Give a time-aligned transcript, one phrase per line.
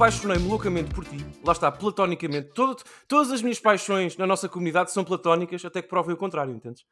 [0.00, 2.52] apaixonei-me loucamente por ti, lá está, platonicamente.
[2.54, 6.54] Todo, todas as minhas paixões na nossa comunidade são platónicas, até que provem o contrário,
[6.54, 6.84] entendes?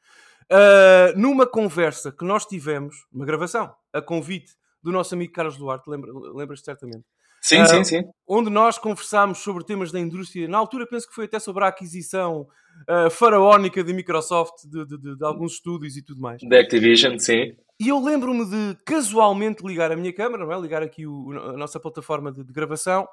[0.52, 4.52] Uh, numa conversa que nós tivemos, uma gravação, a convite
[4.83, 7.05] do nosso amigo Carlos Duarte, lembra, lembras-te certamente?
[7.41, 8.02] Sim, uh, sim, sim.
[8.27, 11.68] Onde nós conversámos sobre temas da indústria, na altura penso que foi até sobre a
[11.68, 12.46] aquisição
[12.83, 16.42] uh, faraónica da Microsoft, de, de, de, de, alguns estúdios e tudo mais.
[16.46, 17.56] Da Activision, sim.
[17.80, 20.60] E eu lembro-me de casualmente ligar a minha câmera, não é?
[20.60, 23.08] ligar aqui o, a nossa plataforma de, gravação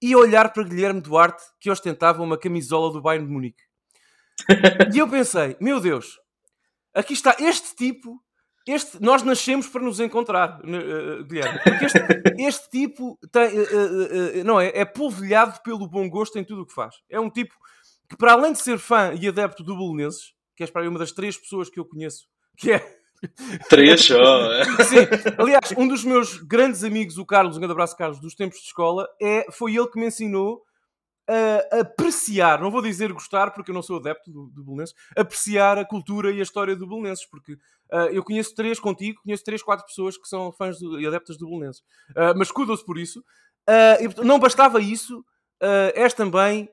[0.00, 3.62] e olhar para Guilherme Duarte, que ostentava uma camisola do Bayern de Munique.
[4.94, 6.18] e eu pensei, meu Deus,
[6.94, 8.22] aqui está este tipo
[8.68, 11.58] este, nós nascemos para nos encontrar, uh, Guilherme.
[11.62, 11.98] Porque este,
[12.38, 16.66] este tipo tem, uh, uh, não é, é polvilhado pelo bom gosto em tudo o
[16.66, 16.96] que faz.
[17.08, 17.54] É um tipo
[18.08, 21.12] que, para além de ser fã e adepto do Belenenses, que é para uma das
[21.12, 22.26] três pessoas que eu conheço,
[22.58, 22.97] que é.
[23.68, 24.10] Três.
[24.10, 24.64] É?
[24.84, 24.96] Sim,
[25.38, 28.66] aliás, um dos meus grandes amigos, o Carlos, um grande abraço, Carlos, dos tempos de
[28.66, 30.62] escola, é, foi ele que me ensinou
[31.28, 35.84] a apreciar, não vou dizer gostar, porque eu não sou adepto do, do apreciar a
[35.84, 39.84] cultura e a história do Belenenses, porque uh, eu conheço três contigo, conheço três, quatro
[39.84, 41.82] pessoas que são fãs do, e adeptas do Belenenses.
[42.10, 43.20] Uh, mas cuidam-se por isso.
[43.68, 45.22] Uh, e, não bastava isso,
[45.62, 46.68] uh, és também,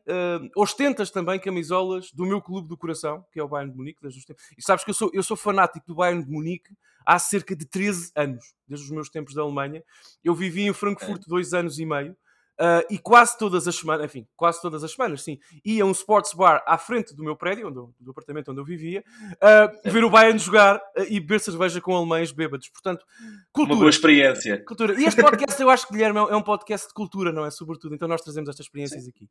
[0.56, 4.20] ostentas também camisolas do meu clube do coração, que é o Bayern de Munique, desde
[4.20, 4.44] os tempos.
[4.58, 6.76] E sabes que eu sou, eu sou fanático do Bayern de Munique
[7.06, 9.84] há cerca de 13 anos, desde os meus tempos da Alemanha.
[10.24, 12.16] Eu vivi em Frankfurt dois anos e meio.
[12.58, 16.34] Uh, e quase todas as semanas, enfim, quase todas as semanas, sim, ia um sports
[16.34, 20.10] bar à frente do meu prédio, onde, do apartamento onde eu vivia, uh, ver o
[20.10, 22.70] Bayern jogar uh, e beber cerveja com alemães bêbados.
[22.70, 23.06] Portanto,
[23.52, 23.74] cultura.
[23.74, 24.64] Uma boa experiência.
[24.64, 24.94] Cultura.
[25.00, 27.52] E este podcast, eu acho que, Guilherme, é um podcast de cultura, não é?
[27.52, 27.94] Sobretudo.
[27.94, 29.10] Então nós trazemos estas experiências sim.
[29.10, 29.30] aqui.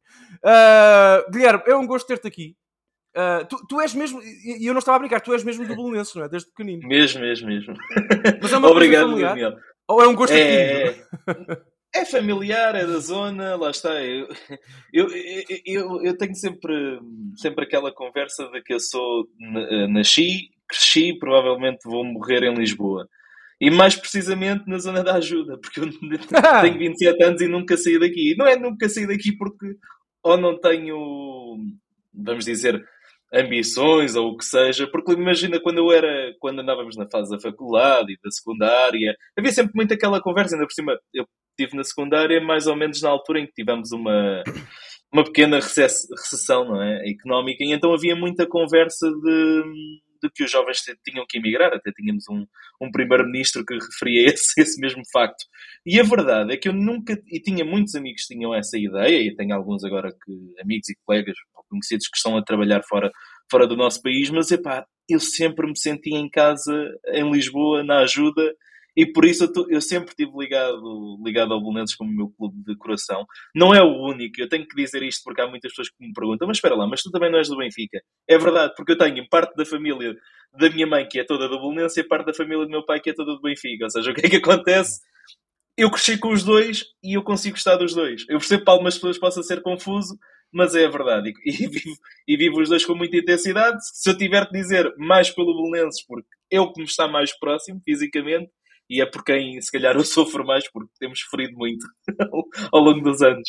[1.30, 2.54] Guilherme, é um gosto ter-te aqui.
[3.48, 6.14] Tu, tu, és mesmo, e eu não estava a brincar, tu és mesmo do Belenenses,
[6.14, 6.28] não é?
[6.28, 6.86] Desde pequenino.
[6.86, 7.74] Mesmo, mesmo, mesmo.
[8.42, 9.56] Mas é uma Obrigado, Daniel.
[9.88, 10.88] Ou é um gosto é...
[10.88, 11.64] adquirido?
[11.94, 14.02] É familiar, é da zona, lá está.
[14.02, 14.26] Eu,
[14.92, 15.08] eu,
[15.64, 16.98] eu, eu, tenho sempre,
[17.36, 23.08] sempre aquela conversa de que eu sou eh, nasci, cresci, provavelmente vou morrer em Lisboa.
[23.60, 25.88] E mais precisamente na zona da ajuda, porque eu
[26.62, 28.34] tenho 27 anos e nunca saí daqui.
[28.36, 29.76] Não é nunca saí daqui porque
[30.20, 31.58] ou não tenho,
[32.12, 32.82] vamos dizer,
[33.32, 37.38] ambições ou o que seja, porque imagina quando eu era, quando andávamos na fase da
[37.38, 41.26] faculdade e da secundária, havia sempre muito aquela conversa, ainda por cima, eu
[41.58, 44.42] estive na secundária mais ou menos na altura em que tivemos uma,
[45.12, 47.08] uma pequena recessão não é?
[47.08, 49.62] económica, e então havia muita conversa de,
[50.22, 52.44] de que os jovens tinham que emigrar, até tínhamos um,
[52.80, 55.44] um primeiro-ministro que referia esse, esse mesmo facto.
[55.86, 59.20] E a verdade é que eu nunca, e tinha muitos amigos que tinham essa ideia,
[59.20, 61.36] e tenho alguns agora que, amigos e colegas
[61.68, 63.10] conhecidos que estão a trabalhar fora,
[63.50, 66.72] fora do nosso país, mas epá, eu sempre me sentia em casa,
[67.08, 68.54] em Lisboa, na ajuda,
[68.96, 72.62] e por isso eu, tô, eu, sempre estive ligado, ligado ao Bolonenses como meu clube
[72.64, 73.26] de coração.
[73.54, 76.12] Não é o único, eu tenho que dizer isto porque há muitas pessoas que me
[76.12, 78.00] perguntam, mas espera lá, mas tu também não és do Benfica?
[78.28, 80.14] É verdade, porque eu tenho parte da família
[80.56, 83.00] da minha mãe que é toda do Bolonense e parte da família do meu pai
[83.00, 83.84] que é toda do Benfica.
[83.84, 85.00] Ou seja, o que é que acontece?
[85.76, 88.24] Eu cresci com os dois e eu consigo gostar dos dois.
[88.28, 90.16] Eu percebo que para algumas pessoas possa ser confuso,
[90.52, 91.32] mas é a verdade.
[91.44, 91.96] E, e, vivo,
[92.28, 93.78] e vivo os dois com muita intensidade.
[93.92, 97.36] Se eu tiver que dizer mais pelo Belenenses, porque é o que me está mais
[97.36, 98.50] próximo fisicamente,
[98.88, 101.86] e é por quem se calhar eu sofro mais porque temos sofrido muito
[102.72, 103.48] ao longo dos anos.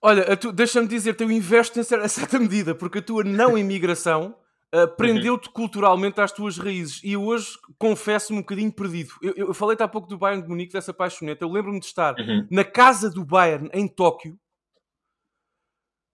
[0.00, 4.34] Olha, deixa-me dizer-te, eu investo em certa medida, porque a tua não imigração
[4.74, 5.52] uh, prendeu-te uhum.
[5.52, 9.10] culturalmente às tuas raízes e hoje confesso-me um bocadinho perdido.
[9.22, 11.44] Eu, eu falei-te há pouco do Bayern de Munique, dessa paixoneta.
[11.44, 12.46] Eu lembro-me de estar uhum.
[12.50, 14.36] na casa do Bayern em Tóquio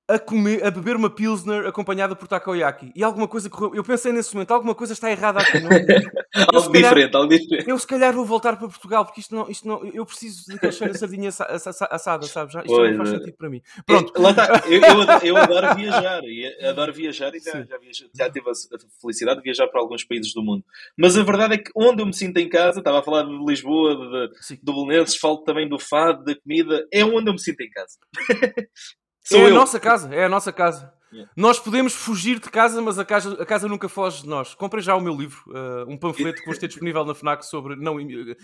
[0.08, 2.90] a, comer, a beber uma Pilsner acompanhada por takoyaki.
[2.96, 3.74] E alguma coisa correu.
[3.74, 5.60] Eu pensei nesse momento, alguma coisa está errada aqui.
[5.60, 5.70] Não?
[5.70, 5.84] É?
[6.54, 7.68] algo calhar, diferente, algo diferente.
[7.68, 9.50] Eu se calhar vou voltar para Portugal, porque isto não.
[9.50, 12.54] Isto não eu preciso de cachorro a sardinha assada, sabes?
[12.54, 13.62] Isto pois, não faz sentido para mim.
[13.84, 14.12] Pronto.
[14.20, 14.62] lá está.
[14.66, 16.22] Eu, eu, eu, adoro viajar.
[16.66, 17.78] Adoro viajar e já, já,
[18.14, 18.52] já tive a
[19.00, 20.64] felicidade de viajar para alguns países do mundo.
[20.96, 23.44] Mas a verdade é que onde eu me sinto em casa, estava a falar de
[23.44, 27.40] Lisboa, de, de, do Belenenses, falo também do fado, da comida, é onde eu me
[27.40, 27.98] sinto em casa.
[29.28, 29.46] Sou é eu.
[29.48, 30.90] a nossa casa, é a nossa casa.
[31.12, 31.30] Yeah.
[31.36, 34.54] Nós podemos fugir de casa, mas a casa, a casa nunca foge de nós.
[34.54, 37.76] Comprei já o meu livro, uh, um panfleto que vou ter disponível na FNAC sobre
[37.76, 37.98] não,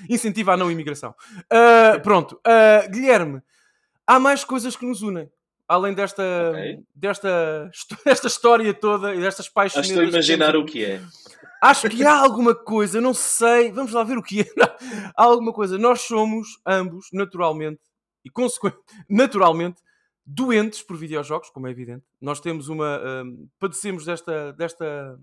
[0.08, 1.14] incentivo à não imigração.
[1.44, 3.40] Uh, pronto, uh, Guilherme,
[4.06, 5.30] há mais coisas que nos unem.
[5.66, 6.78] Além desta, okay.
[6.94, 7.70] desta,
[8.04, 9.88] desta história toda e destas paixões.
[9.88, 11.00] Estou a imaginar o que é.
[11.62, 14.46] Acho que há alguma coisa, não sei, vamos lá ver o que é.
[15.16, 15.78] há alguma coisa.
[15.78, 17.80] Nós somos ambos, naturalmente,
[18.22, 19.82] e consequentemente, naturalmente,
[20.26, 22.04] doentes por videojogos, como é evidente.
[22.20, 23.00] Nós temos uma.
[23.24, 25.18] Um, padecemos desta, desta,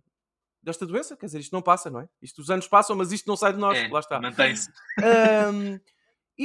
[0.61, 2.09] desta doença, quer dizer, isto não passa, não é?
[2.21, 4.19] Isto os anos passam, mas isto não sai de nós, é, lá está.
[4.19, 4.69] Mantém-se.
[4.99, 5.79] Um,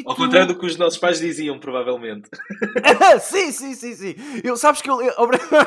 [0.06, 0.22] Ao tu...
[0.22, 2.28] contrário do que os nossos pais diziam, provavelmente.
[3.20, 4.14] sim, sim, sim, sim.
[4.42, 5.12] Eu, sabes que eu, eu...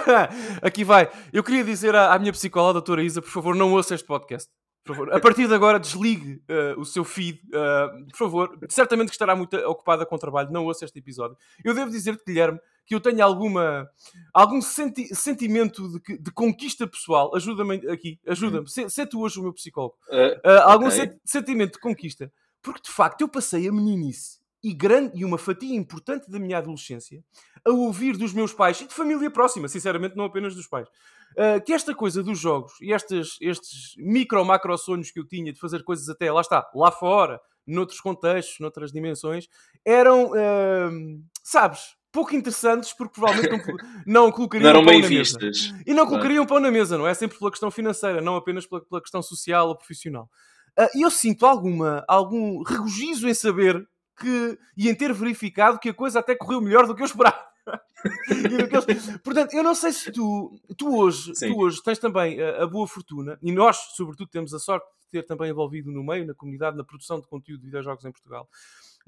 [0.61, 1.09] Aqui vai.
[1.31, 4.05] Eu queria dizer à, à minha psicóloga, a doutora Isa, por favor, não ouça este
[4.05, 4.49] podcast.
[4.83, 5.13] Por favor.
[5.13, 8.59] A partir de agora, desligue uh, o seu feed, uh, por favor.
[8.69, 11.37] Certamente que estará muito ocupada com o trabalho, não ouça este episódio.
[11.63, 12.59] Eu devo dizer-te, Guilherme,
[12.89, 13.87] que eu tenho alguma,
[14.33, 17.35] algum senti sentimento de, de, conquista pessoal.
[17.35, 18.65] Ajuda-me aqui, ajuda-me.
[18.65, 18.89] Hum.
[18.89, 19.95] Sê, tu hoje o meu psicólogo.
[20.09, 21.11] Uh, algum okay.
[21.23, 22.33] sentimento de conquista.
[22.63, 26.57] Porque, de facto, eu passei a meninice e, grande, e uma fatia importante da minha
[26.57, 27.23] adolescência
[27.63, 31.63] a ouvir dos meus pais e de família próxima, sinceramente, não apenas dos pais, uh,
[31.63, 35.59] que esta coisa dos jogos e estes, estes micro, macro sonhos que eu tinha de
[35.59, 39.47] fazer coisas até, lá está, lá fora, noutros contextos, noutras dimensões,
[39.85, 43.77] eram, uh, sabes, pouco interessantes porque provavelmente não,
[44.25, 45.71] não colocariam não pão bem na vistas.
[45.71, 45.83] mesa.
[45.85, 47.13] E não colocariam pão na mesa, não é?
[47.13, 50.29] Sempre pela questão financeira, não apenas pela, pela questão social ou profissional.
[50.77, 53.87] Uh, e eu sinto alguma, algum regozijo em saber
[54.19, 57.49] que, e em ter verificado que a coisa até correu melhor do que eu esperava.
[59.23, 62.87] Portanto, eu não sei se tu, tu, hoje, tu hoje tens também a, a, boa
[62.87, 66.77] fortuna, e nós, sobretudo, temos a sorte de ter também envolvido no meio, na comunidade,
[66.77, 68.47] na produção de conteúdo de videojogos em Portugal.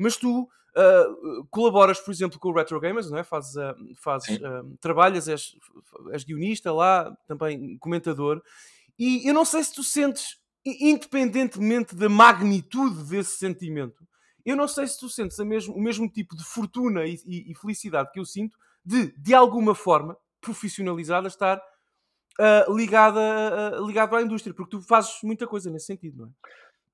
[0.02, 3.24] Mas tu uh, colaboras, por exemplo, com o Retro Gamers, não é?
[3.24, 5.56] Fazes, uh, fazes uh, trabalhas, és,
[6.12, 8.42] és guionista lá, também comentador,
[8.98, 14.06] e eu não sei se tu sentes, independentemente da magnitude desse sentimento,
[14.46, 17.56] eu não sei se tu sentes mesmo, o mesmo tipo de fortuna e, e, e,
[17.56, 23.20] felicidade que eu sinto de, de alguma forma, profissionalizada, estar uh, ligada,
[23.80, 26.32] uh, ligado à indústria, porque tu fazes muita coisa nesse sentido, não é?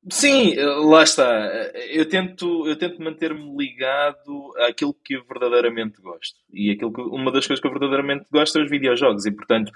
[0.09, 0.55] Sim,
[0.89, 1.49] lá está.
[1.89, 6.37] Eu tento, eu tento manter-me ligado àquilo que eu verdadeiramente gosto.
[6.53, 9.25] E aquilo que, uma das coisas que eu verdadeiramente gosto é os videojogos.
[9.25, 9.71] E, portanto,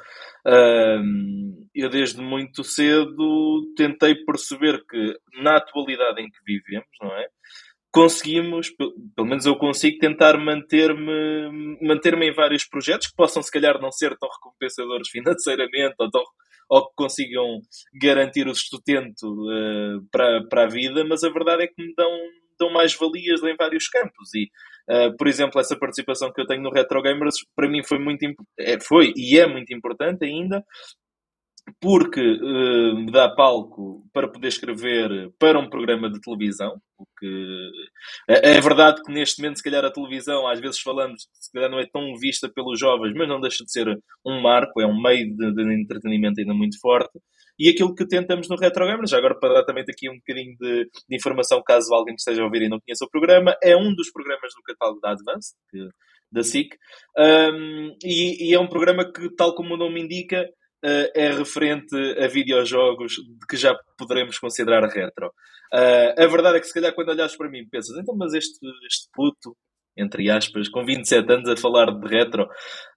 [0.48, 7.28] hum, eu desde muito cedo tentei perceber que na atualidade em que vivemos, não é?
[7.92, 8.70] conseguimos,
[9.16, 13.92] pelo menos eu consigo tentar manter-me manter-me em vários projetos que possam se calhar não
[13.92, 16.24] ser tão recompensadores financeiramente ou, tão,
[16.72, 17.60] ou que consigam
[18.02, 22.10] garantir o sustento uh, para, para a vida, mas a verdade é que me dão,
[22.58, 24.34] dão mais valias em vários campos.
[24.34, 24.50] E
[24.90, 28.26] uh, por exemplo, essa participação que eu tenho no Retro Gamers para mim foi muito
[28.58, 30.64] é, foi e é muito importante ainda
[31.80, 36.80] porque uh, me dá palco para poder escrever para um programa de televisão.
[36.98, 37.70] Porque
[38.30, 41.70] é, é, verdade que neste momento, se calhar, a televisão, às vezes falamos, se calhar
[41.70, 43.88] não é tão vista pelos jovens, mas não deixa de ser
[44.26, 47.20] um marco, é um meio de, de entretenimento ainda muito forte.
[47.60, 50.56] E aquilo que tentamos no Retro Gamers, já agora para dar também aqui um bocadinho
[50.60, 53.94] de, de, informação, caso alguém esteja a ouvir e não conheça o programa, é um
[53.94, 55.88] dos programas do catálogo da Advance, que,
[56.32, 56.76] da SIC,
[57.18, 60.48] um, e, e é um programa que, tal como o nome indica,
[60.84, 65.28] uh, é referente a videojogos de que já poderemos considerar retro.
[65.74, 68.60] Uh, a verdade é que se calhar quando olhas para mim pensas, então mas este,
[68.86, 69.56] este puto,
[69.96, 72.48] entre aspas, com 27 anos a falar de retro,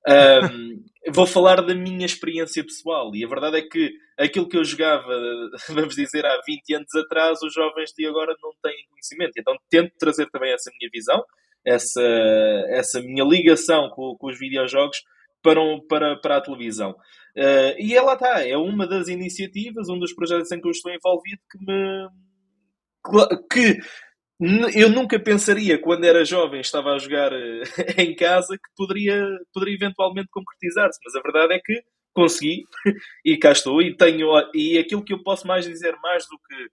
[0.08, 3.10] um, vou falar da minha experiência pessoal.
[3.14, 5.12] E a verdade é que aquilo que eu jogava,
[5.70, 9.32] vamos dizer, há 20 anos atrás, os jovens de agora não têm conhecimento.
[9.36, 11.22] Então tento trazer também essa minha visão,
[11.64, 12.02] essa,
[12.68, 14.98] essa minha ligação com, com os videojogos
[15.42, 16.94] para, um, para, para a televisão.
[17.36, 20.92] Uh, e ela está, é uma das iniciativas, um dos projetos em que eu estou
[20.92, 22.08] envolvido que me.
[23.50, 23.80] que
[24.74, 27.62] eu nunca pensaria, quando era jovem, estava a jogar eh,
[28.02, 30.98] em casa, que poderia, poderia eventualmente concretizar-se.
[31.04, 32.64] Mas a verdade é que consegui
[33.24, 33.82] e cá estou.
[33.82, 36.68] E, tenho, e aquilo que eu posso mais dizer, mais do que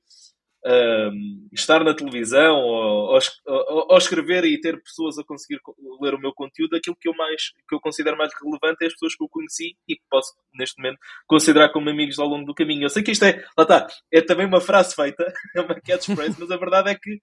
[1.52, 5.60] estar na televisão ou, ou, ou, escrever e ter pessoas a conseguir
[6.00, 8.94] ler o meu conteúdo, aquilo que eu mais que eu considero mais relevante é as
[8.94, 12.54] pessoas que eu conheci e que posso neste momento considerar como amigos ao longo do
[12.54, 12.84] caminho.
[12.84, 15.24] Eu sei que isto é, lá está, é também uma frase feita,
[15.56, 17.20] é uma catchphrase, mas a verdade é que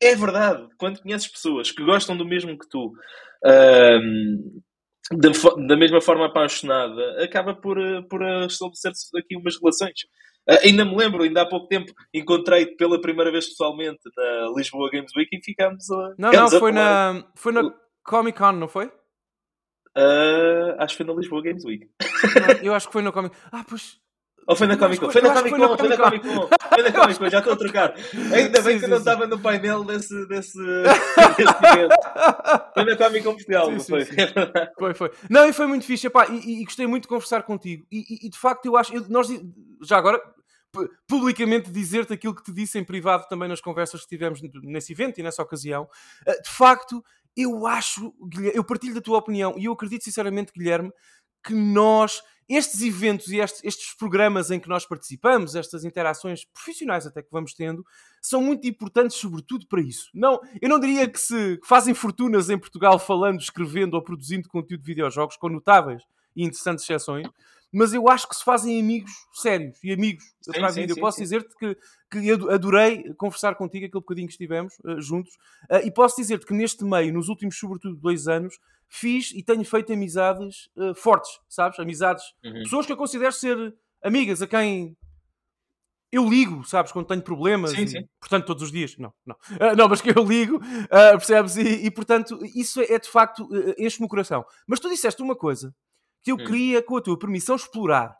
[0.00, 0.66] é verdade.
[0.78, 2.92] Quando conheces pessoas que gostam do mesmo que tu,
[5.12, 5.28] da,
[5.66, 10.06] da, mesma forma apaixonada, acaba por, por estabelecer-se aqui umas relações.
[10.48, 14.90] Uh, ainda me lembro, ainda há pouco tempo, encontrei-te pela primeira vez pessoalmente na Lisboa
[14.90, 16.14] Games Week e ficámos a.
[16.16, 17.74] Não, não, foi na, foi na
[18.04, 18.86] Comic Con, não foi?
[19.96, 21.88] Uh, acho que foi na Lisboa Games Week.
[22.00, 23.48] Não, eu acho que foi na Comic Con.
[23.50, 23.98] Ah, pois.
[24.46, 25.10] Ou foi na Comic Con?
[25.10, 26.48] Foi na Comic Con, foi na Comic Con.
[26.48, 27.94] Foi na Comic Con, já estou a trocar.
[28.32, 30.58] Ainda bem que eu não estava no painel desse, desse.
[32.74, 34.04] Foi na Comic Con Portugal, não foi?
[34.78, 35.10] Foi, foi.
[35.28, 36.06] Não, e foi muito fixe.
[36.06, 37.84] Epá, e, e, gostei muito de conversar contigo.
[37.90, 38.94] E, e de facto, eu acho.
[38.94, 39.28] Eu, nós,
[39.82, 40.20] já agora,
[41.06, 45.18] publicamente dizer-te aquilo que te disse em privado também nas conversas que tivemos nesse evento
[45.18, 45.88] e nessa ocasião.
[46.26, 47.02] Eh, de facto,
[47.36, 48.14] eu acho,
[48.54, 50.92] eu partilho da tua opinião e eu acredito sinceramente, Guilherme,
[51.46, 57.06] que nós estes eventos e estes, estes, programas em que nós participamos, estas interações profissionais
[57.06, 57.84] até que vamos tendo,
[58.22, 60.08] são muito importantes, sobretudo para isso.
[60.14, 64.48] Não, eu não diria que se que fazem fortunas em Portugal falando, escrevendo ou produzindo
[64.48, 66.02] conteúdo de videojogos, com notáveis
[66.36, 67.26] e interessantes exceções,
[67.72, 70.94] mas eu acho que se fazem amigos sérios e amigos sim, para a vida.
[70.94, 71.76] Sim, eu posso dizer-te que,
[72.10, 75.34] que adorei conversar contigo aquele bocadinho que estivemos uh, juntos
[75.70, 78.54] uh, e posso dizer-te que neste meio, nos últimos, sobretudo, dois anos,
[78.88, 81.78] fiz e tenho feito amizades uh, fortes, sabes?
[81.78, 82.62] Amizades, uhum.
[82.62, 84.96] pessoas que eu considero ser amigas, a quem
[86.10, 88.08] eu ligo, sabes, quando tenho problemas, sim, e, sim.
[88.20, 91.56] portanto, todos os dias, não, não, uh, não, mas que eu ligo, uh, percebes?
[91.56, 94.44] E, e, portanto, isso é, é de facto, uh, enche-me o coração.
[94.66, 95.74] Mas tu disseste uma coisa
[96.22, 96.44] que eu hum.
[96.44, 98.16] queria, com a tua permissão, explorar.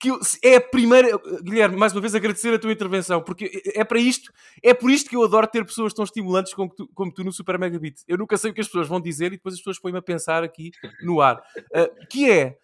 [0.00, 0.10] Que
[0.42, 1.08] é a primeira,
[1.42, 5.10] Guilherme, mais uma vez agradecer a tua intervenção, porque é para isto, é por isto
[5.10, 8.02] que eu adoro ter pessoas tão estimulantes como tu, como tu no Super Megabit.
[8.06, 10.02] Eu nunca sei o que as pessoas vão dizer e depois as pessoas põem-me a
[10.02, 10.70] pensar aqui
[11.02, 11.42] no ar.
[11.74, 12.56] Uh, que é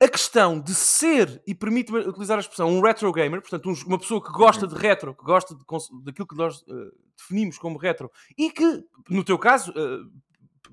[0.00, 3.98] a questão de ser, e permite-me utilizar a expressão, um retro gamer, portanto, um, uma
[3.98, 5.64] pessoa que gosta de retro, que gosta de,
[6.02, 10.10] daquilo que nós uh, definimos como retro, e que, no teu caso, uh,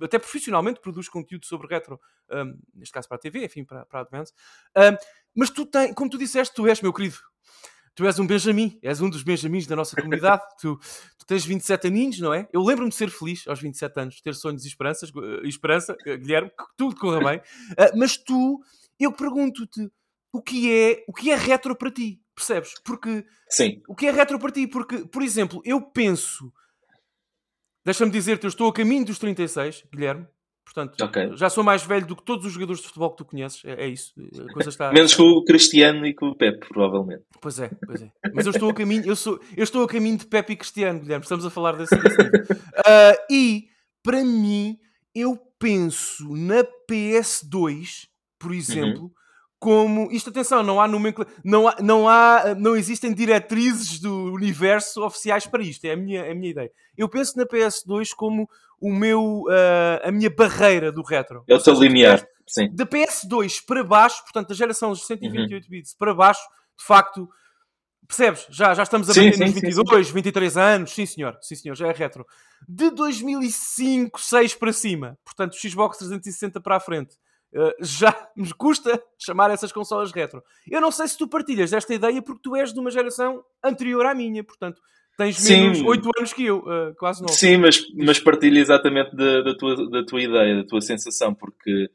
[0.01, 2.00] até profissionalmente produz conteúdo sobre retro,
[2.31, 4.33] um, neste caso para a TV, enfim, para, para a Advance.
[4.77, 4.98] Um,
[5.36, 7.17] mas tu tens, como tu disseste, tu és, meu querido,
[7.95, 10.41] tu és um Benjamin, és um dos Benjamins da nossa comunidade.
[10.60, 10.77] tu,
[11.17, 12.48] tu tens 27 aninhos, não é?
[12.51, 16.17] Eu lembro-me de ser feliz aos 27 anos, ter sonhos e esperanças, uh, esperança, uh,
[16.17, 17.38] Guilherme, que tudo corra bem.
[17.39, 18.62] Uh, mas tu,
[19.00, 19.91] eu pergunto-te,
[20.33, 22.21] o que é o que é retro para ti?
[22.33, 22.74] Percebes?
[22.83, 23.81] Porque Sim.
[23.88, 24.65] o que é retro para ti?
[24.65, 26.51] Porque, por exemplo, eu penso
[27.83, 30.27] Deixa-me dizer-te, eu estou a caminho dos 36, Guilherme.
[30.63, 31.35] Portanto, okay.
[31.35, 33.61] já sou mais velho do que todos os jogadores de futebol que tu conheces.
[33.65, 34.13] É, é isso.
[34.47, 34.91] A coisa está...
[34.93, 37.23] Menos com o Cristiano e com o Pepe, provavelmente.
[37.41, 38.11] Pois é, pois é.
[38.33, 41.00] Mas eu estou a caminho, eu, sou, eu estou a caminho de Pepe e Cristiano,
[41.00, 41.23] Guilherme.
[41.23, 43.67] Estamos a falar desse, desse uh, E,
[44.01, 44.77] para mim,
[45.13, 48.07] eu penso na PS2,
[48.39, 49.20] por exemplo, uhum
[49.62, 55.06] como isto atenção não há nomenclatura não há, não há não existem diretrizes do universo
[55.06, 56.72] oficiais para isto é a minha é a minha ideia.
[56.98, 58.50] Eu penso na PS2 como
[58.80, 61.44] o meu uh, a minha barreira do retro.
[61.48, 62.74] É o seu limiar sim.
[62.74, 65.70] da PS2 para baixo portanto da geração dos 128 uhum.
[65.70, 66.41] bits para baixo
[66.75, 67.30] de facto
[68.08, 68.48] percebes?
[68.50, 70.13] Já já estamos a bater nos 22 sim, sim.
[70.13, 72.25] 23 anos sim senhor sim senhor já é retro.
[72.68, 77.15] De 2005 6 para cima portanto Xbox 360 para a frente
[77.81, 80.41] já me custa chamar essas consolas retro.
[80.70, 84.05] Eu não sei se tu partilhas desta ideia porque tu és de uma geração anterior
[84.05, 84.81] à minha, portanto
[85.17, 85.86] tens menos Sim.
[85.86, 87.34] 8 anos que eu, uh, quase 9.
[87.34, 91.89] Sim, mas, mas partilho exatamente da, da, tua, da tua ideia, da tua sensação, porque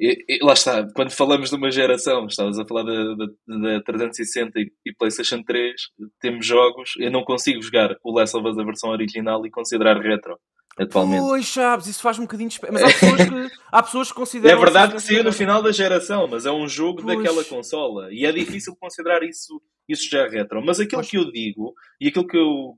[0.00, 3.26] e, e, lá está, quando falamos de uma geração, estavas a falar da, da,
[3.78, 5.74] da 360 e, e, PlayStation 3,
[6.20, 10.00] temos jogos, eu não consigo jogar o Last of Us a versão original e considerar
[10.00, 10.38] retro
[10.78, 11.20] atualmente.
[11.20, 12.58] Pois, sabes, isso faz um bocadinho de...
[12.70, 14.56] Mas há pessoas que, há pessoas que consideram...
[14.56, 17.16] É verdade que saiu no final da geração, mas é um jogo pois.
[17.16, 18.08] daquela consola.
[18.12, 20.64] E é difícil considerar isso, isso já retro.
[20.64, 21.10] Mas aquilo pois.
[21.10, 22.74] que eu digo, e aquilo que eu,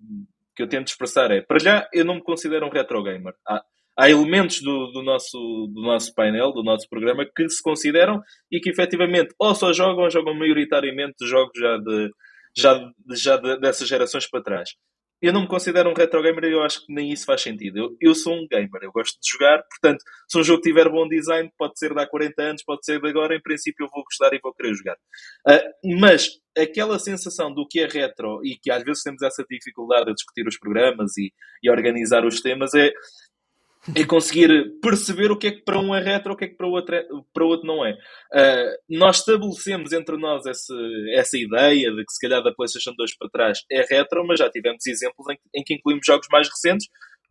[0.56, 3.34] que eu tento expressar é, para já, eu não me considero um retro gamer.
[3.46, 3.62] Há,
[3.96, 5.38] há elementos do, do, nosso,
[5.72, 10.04] do nosso painel, do nosso programa, que se consideram e que efetivamente ou só jogam
[10.04, 12.10] ou jogam maioritariamente jogos já de
[12.56, 14.70] já, já de, dessas gerações para trás
[15.20, 17.78] eu não me considero um retro gamer e eu acho que nem isso faz sentido.
[17.78, 21.06] Eu, eu sou um gamer, eu gosto de jogar, portanto, se um jogo tiver bom
[21.06, 24.02] design, pode ser de há 40 anos, pode ser de agora, em princípio eu vou
[24.04, 24.96] gostar e vou querer jogar.
[25.46, 30.10] Uh, mas aquela sensação do que é retro e que às vezes temos essa dificuldade
[30.10, 32.90] a discutir os programas e, e organizar os temas é
[33.94, 36.56] é conseguir perceber o que é que para um é retro, o que é que
[36.56, 37.92] para o outro, é, para o outro não é.
[37.92, 40.74] Uh, nós estabelecemos entre nós essa,
[41.14, 44.50] essa ideia de que se calhar da PlayStation 2 para trás é retro, mas já
[44.50, 46.88] tivemos exemplos em, em que incluímos jogos mais recentes,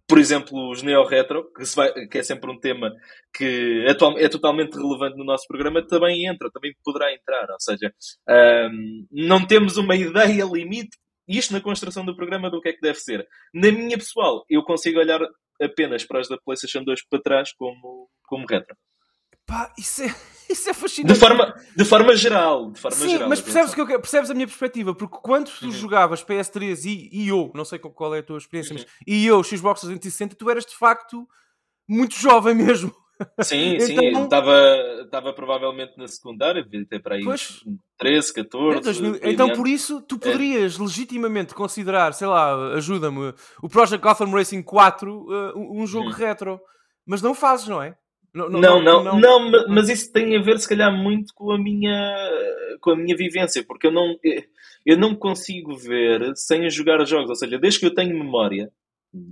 [0.09, 2.91] por exemplo, os Neo Retro, que, vai, que, é sempre um tema
[3.31, 7.47] que atual, é totalmente relevante no nosso programa, também entra, também poderá entrar.
[7.51, 7.93] Ou seja,
[8.27, 12.81] um, não temos uma ideia limite, isto na construção do programa, do que é que
[12.81, 13.23] deve ser.
[13.53, 15.21] Na minha pessoal, eu consigo olhar
[15.61, 18.75] apenas para as da PlayStation 2 para trás como, como retro.
[19.45, 20.15] Pá, isso é,
[20.47, 21.13] isso é fascinante.
[21.13, 22.71] De forma, de forma geral.
[22.71, 25.65] De forma Sim, geral, mas percebes, que eu, percebes a minha perspectiva, porque quando tu
[25.65, 25.71] uhum.
[25.71, 28.83] jogavas PS3 e, e eu, não sei qual é a tua experiência, uhum.
[28.83, 31.27] mas e eu, Xbox 360, tu eras de facto
[31.87, 32.95] muito jovem mesmo.
[33.41, 37.63] Sim, então, sim, estava, estava provavelmente na secundária, devia ter para aí pois,
[37.97, 38.81] 13, 14.
[38.81, 40.19] 2000, então, por isso, tu é.
[40.19, 40.81] poderias é.
[40.81, 46.13] legitimamente considerar, sei lá, ajuda-me, o Project Gotham Racing 4 uh, um jogo hum.
[46.13, 46.61] retro,
[47.05, 47.95] mas não fazes, não é?
[48.33, 51.57] Não não, não, não, não, mas isso tem a ver, se calhar, muito com a
[51.57, 52.15] minha,
[52.79, 54.15] com a minha vivência, porque eu não,
[54.85, 58.71] eu não consigo ver sem jogar jogos, ou seja, desde que eu tenho memória,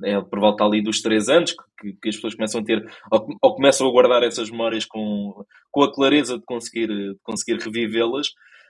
[0.03, 3.27] é por volta ali dos 3 anos que, que as pessoas começam a ter, ou,
[3.41, 8.27] ou, começam a guardar essas memórias com, com a clareza de conseguir, de conseguir revivê-las.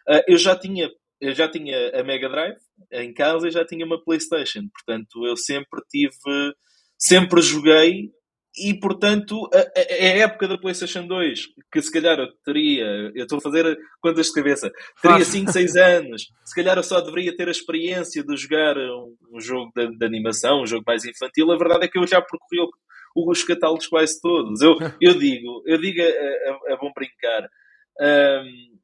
[0.08, 2.58] Uh, eu já tinha eu já tinha a Mega Drive
[2.92, 6.54] em casa e já tinha uma PlayStation, portanto eu sempre tive,
[6.98, 8.12] sempre joguei
[8.58, 12.86] e portanto a, a, época da PlayStation 2, que se calhar eu teria,
[13.16, 14.72] eu estou a fazer contas de cabeça,
[15.02, 19.16] teria 5, 6 anos, se calhar eu só deveria ter a experiência de jogar um,
[19.34, 22.22] um jogo de, de, animação, um jogo mais infantil, a verdade é que eu já
[22.22, 22.70] percorri
[23.16, 24.62] os catálogos quase todos.
[24.62, 27.50] Eu, eu digo, eu digo a, a, a bom brincar.
[28.00, 28.78] Um,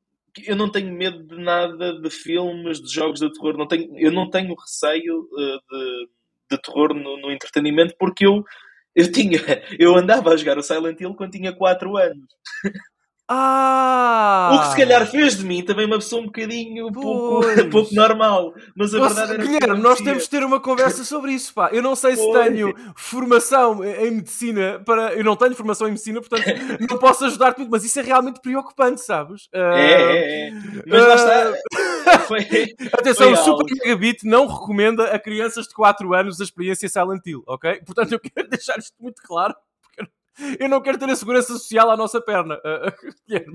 [0.47, 3.57] eu não tenho medo de nada de filmes, de jogos de terror.
[3.57, 6.09] Não tenho, eu não tenho receio uh, de,
[6.51, 8.43] de terror no, no, entretenimento porque eu,
[8.95, 9.39] eu tinha,
[9.79, 12.25] eu andava a jogar o Silent Hill quando tinha 4 anos.
[13.27, 14.51] Ah!
[14.53, 18.53] O que se calhar fez de mim também uma pessoa um bocadinho pouco, pouco normal.
[18.75, 21.69] Mas a Nossa, verdade era Guilherme, nós temos de ter uma conversa sobre isso, pá.
[21.71, 25.13] Eu não sei se tenho formação em medicina para.
[25.13, 26.43] Eu não tenho formação em medicina, portanto
[26.89, 29.45] não posso ajudar-te muito, mas isso é realmente preocupante, sabes?
[29.45, 29.73] Uh...
[29.73, 30.51] É, é, é.
[30.85, 31.51] Mas lá está.
[31.51, 32.19] Uh...
[32.27, 32.39] Foi...
[32.91, 37.25] Atenção, foi o Super Megabit não recomenda a crianças de 4 anos a experiência Silent
[37.25, 37.81] Hill, ok?
[37.85, 39.55] Portanto, eu quero deixar isto muito claro.
[40.59, 42.59] Eu não quero ter a segurança social à nossa perna.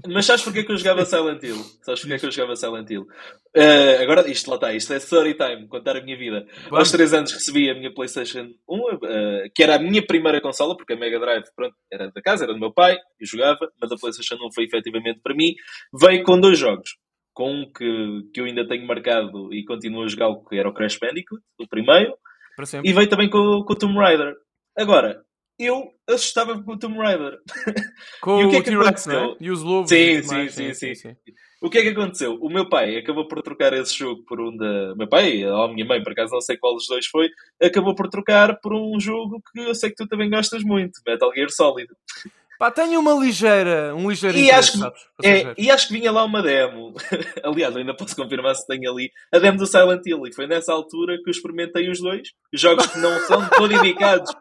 [0.08, 1.56] Mas sabes porquê que eu jogava Silent Hill?
[1.82, 3.02] Sabes porquê que eu jogava Silent Hill?
[3.02, 6.46] Uh, agora, isto lá está, isto é story time, contar a minha vida.
[6.64, 6.78] Vamos.
[6.78, 8.98] Aos 3 anos recebi a minha PlayStation 1, uh,
[9.54, 12.52] que era a minha primeira consola, porque a Mega Drive, pronto, era da casa, era
[12.52, 15.54] do meu pai, eu jogava, mas a PlayStation 1 foi efetivamente para mim.
[15.92, 16.96] Veio com dois jogos.
[17.34, 20.74] Com um que, que eu ainda tenho marcado e continuo a jogar, que era o
[20.74, 22.16] Crash Bandicoot, o primeiro.
[22.84, 24.34] E veio também com, com o Tomb Raider.
[24.76, 25.24] Agora,
[25.58, 27.38] eu assustava com o Tomb Raider.
[28.22, 29.36] Com e o, que é que T-Rex, né?
[29.40, 29.88] E os lobos.
[29.90, 31.16] Sim, sim, sim, sim, sim,
[31.60, 32.38] O que é que aconteceu?
[32.40, 34.94] O meu pai acabou por trocar esse jogo por um da.
[34.94, 37.28] Meu pai, ou a minha mãe, por acaso não sei qual dos dois foi,
[37.60, 41.32] acabou por trocar por um jogo que eu sei que tu também gostas muito, Metal
[41.34, 41.88] Gear Solid.
[42.58, 46.10] Pá, tenho uma ligeira, um ligeiro e acho, que, sabes, é, e acho que vinha
[46.10, 46.92] lá uma demo.
[47.44, 50.26] Aliás, ainda posso confirmar se tem ali a demo do Silent Hill.
[50.26, 52.28] E foi nessa altura que eu experimentei os dois.
[52.52, 54.34] Jogos que não são todos indicados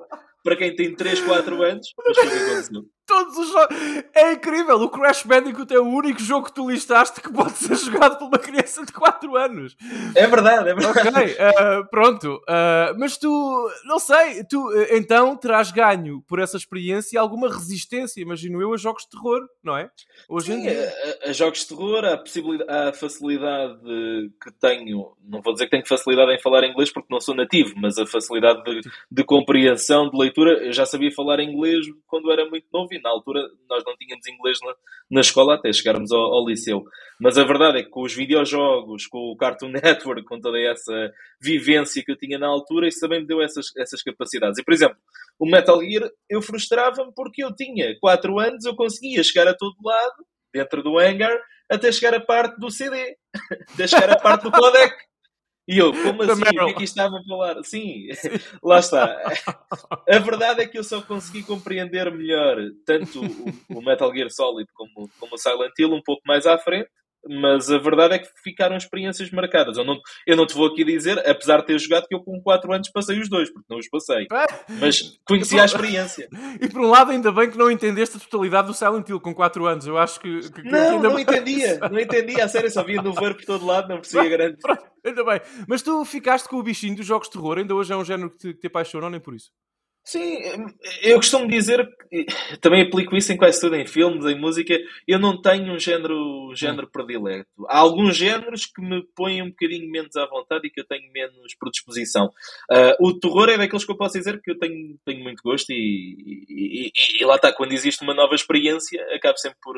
[0.48, 1.94] para quem tem 3, 4 anos.
[1.98, 3.78] Mas foi o que aconteceu todos os jogos.
[4.14, 4.76] É incrível.
[4.82, 8.28] O Crash Bandicoot é o único jogo que tu listaste que pode ser jogado por
[8.28, 9.76] uma criança de 4 anos.
[10.14, 11.08] É verdade, é verdade.
[11.08, 12.36] Ok, uh, pronto.
[12.36, 18.22] Uh, mas tu, não sei, tu uh, então terás ganho por essa experiência alguma resistência,
[18.22, 19.90] imagino eu, a jogos de terror, não é?
[20.28, 20.94] Hoje Sim, em dia.
[21.24, 23.80] A, a, jogos de terror, a, possibilidade, a facilidade
[24.44, 27.74] que tenho, não vou dizer que tenho facilidade em falar inglês porque não sou nativo,
[27.78, 32.48] mas a facilidade de, de compreensão, de leitura, eu já sabia falar inglês quando era
[32.50, 34.74] muito novo na altura nós não tínhamos inglês na,
[35.12, 36.84] na escola até chegarmos ao, ao, liceu.
[37.20, 41.12] Mas a verdade é que com os videojogos, com o Cartoon Network, com toda essa
[41.42, 44.60] vivência que eu tinha na altura, isso também me deu essas, essas capacidades.
[44.60, 44.98] E, por exemplo,
[45.40, 49.76] o Metal Gear, eu frustrava-me porque eu tinha 4 anos, eu conseguia chegar a todo
[49.84, 51.38] lado, dentro do hangar,
[51.70, 53.16] até chegar a parte do CD,
[53.74, 54.96] até chegar a parte do codec.
[55.68, 56.42] E eu, como assim?
[56.42, 57.62] O que é que estava a falar?
[57.64, 58.08] Sim,
[58.64, 59.22] lá está.
[60.08, 63.22] A verdade é que eu só consegui compreender melhor tanto
[63.70, 66.90] o, Metal Gear Solid como, como o Silent Hill um pouco mais à frente
[67.30, 69.78] mas a verdade é que ficaram experiências marcadas.
[69.78, 72.42] Eu não, eu não te vou aqui dizer, apesar de ter jogado, que eu com
[72.42, 74.28] 4 anos passei os dois, porque não os passei.
[74.80, 76.28] Mas conheci a experiência.
[76.60, 79.34] E por um lado, ainda bem que não entendeste a totalidade do Silent Hill com
[79.34, 79.86] 4 anos.
[79.86, 80.50] Eu acho que.
[80.52, 81.80] que não, não entendia.
[81.92, 82.46] Não entendia.
[82.46, 84.58] A sério, só via no ver por todo lado, não percebia grande.
[85.06, 85.42] Ainda bem.
[85.68, 88.30] Mas tu ficaste com o bichinho dos jogos de terror, ainda hoje é um género
[88.32, 89.52] que te, que te apaixona, nem por isso?
[90.08, 90.40] Sim,
[91.02, 91.86] eu costumo dizer,
[92.62, 96.56] também aplico isso em quase tudo, em filmes, em música, eu não tenho um género,
[96.56, 97.50] género predileto.
[97.68, 101.12] Há alguns géneros que me põem um bocadinho menos à vontade e que eu tenho
[101.12, 102.28] menos predisposição.
[102.72, 105.72] Uh, o terror é daqueles que eu posso dizer que eu tenho, tenho muito gosto
[105.72, 105.76] e,
[106.48, 109.76] e, e, e lá está, quando existe uma nova experiência, acabo sempre por,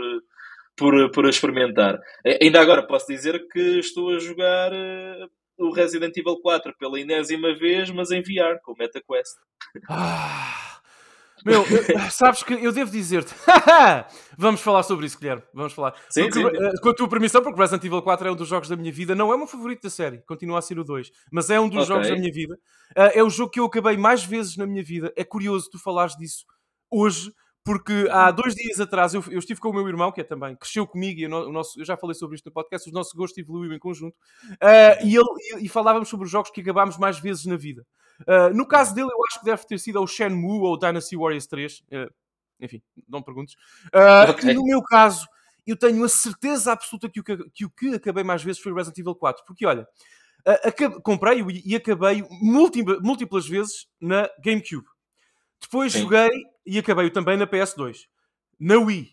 [0.78, 2.00] por, por experimentar.
[2.40, 7.54] Ainda agora posso dizer que estou a jogar uh, o Resident Evil 4 pela enésima
[7.54, 9.36] vez, mas em VR, com o MetaQuest.
[9.90, 10.80] Ah,
[11.46, 13.34] meu, eu, sabes que eu devo dizer-te.
[14.38, 15.44] Vamos falar sobre isso, Guilherme.
[15.54, 15.94] Vamos falar.
[16.10, 16.46] Sim, porque, sim.
[16.46, 18.92] Uh, com a tua permissão, porque Resident Evil 4 é um dos jogos da minha
[18.92, 19.16] vida.
[19.16, 21.68] Não é o meu favorito da série, continua a ser o 2, mas é um
[21.68, 21.88] dos okay.
[21.88, 22.56] jogos da minha vida.
[22.92, 25.14] Uh, é o jogo que eu acabei mais vezes na minha vida.
[25.16, 26.46] É curioso tu falares disso
[26.92, 27.32] hoje
[27.70, 30.56] porque há dois dias atrás eu, eu, estive com o meu irmão, que é também,
[30.56, 33.40] cresceu comigo, e o nosso, eu já falei sobre isto no podcast, o nosso gosto
[33.40, 34.16] evoluiu em conjunto,
[34.54, 35.30] uh, e, ele,
[35.62, 37.86] e, e, falávamos sobre os jogos que acabámos mais vezes na vida.
[38.22, 41.16] Uh, no caso dele, eu acho que deve ter sido o Shenmue ou o Dynasty
[41.16, 42.08] Warriors 3, uh, ah,
[42.60, 43.56] enfim, não perguntes.
[44.32, 44.52] Okay.
[44.52, 45.28] No meu caso,
[45.68, 48.72] eu tenho a certeza absoluta que o que, que o que acabei mais vezes foi
[48.72, 49.88] o Resident Evil 4, porque olha,
[51.04, 54.88] comprei e acabei múltiplas vezes na GameCube.
[55.62, 56.02] Depois Sim.
[56.02, 56.30] joguei
[56.70, 57.98] e acabei também na PS2,
[58.60, 59.10] na Wii,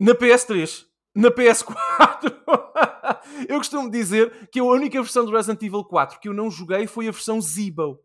[0.00, 0.84] na PS3,
[1.14, 2.34] na PS4.
[3.48, 6.88] eu costumo dizer que a única versão do Resident Evil 4 que eu não joguei
[6.88, 8.00] foi a versão Zibo.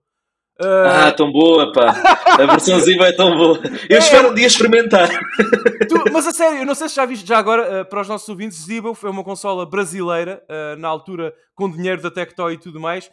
[0.61, 1.07] Uh...
[1.07, 1.89] Ah, tão boa, pá!
[2.39, 3.59] A versão Zibo é tão boa.
[3.89, 5.09] Eu é, espero um dia experimentar.
[5.89, 8.07] Tu, mas a sério, eu não sei se já viste já agora, uh, para os
[8.07, 12.57] nossos ouvintes, Zibo foi uma consola brasileira, uh, na altura com dinheiro da Tectoy e
[12.57, 13.09] tudo mais,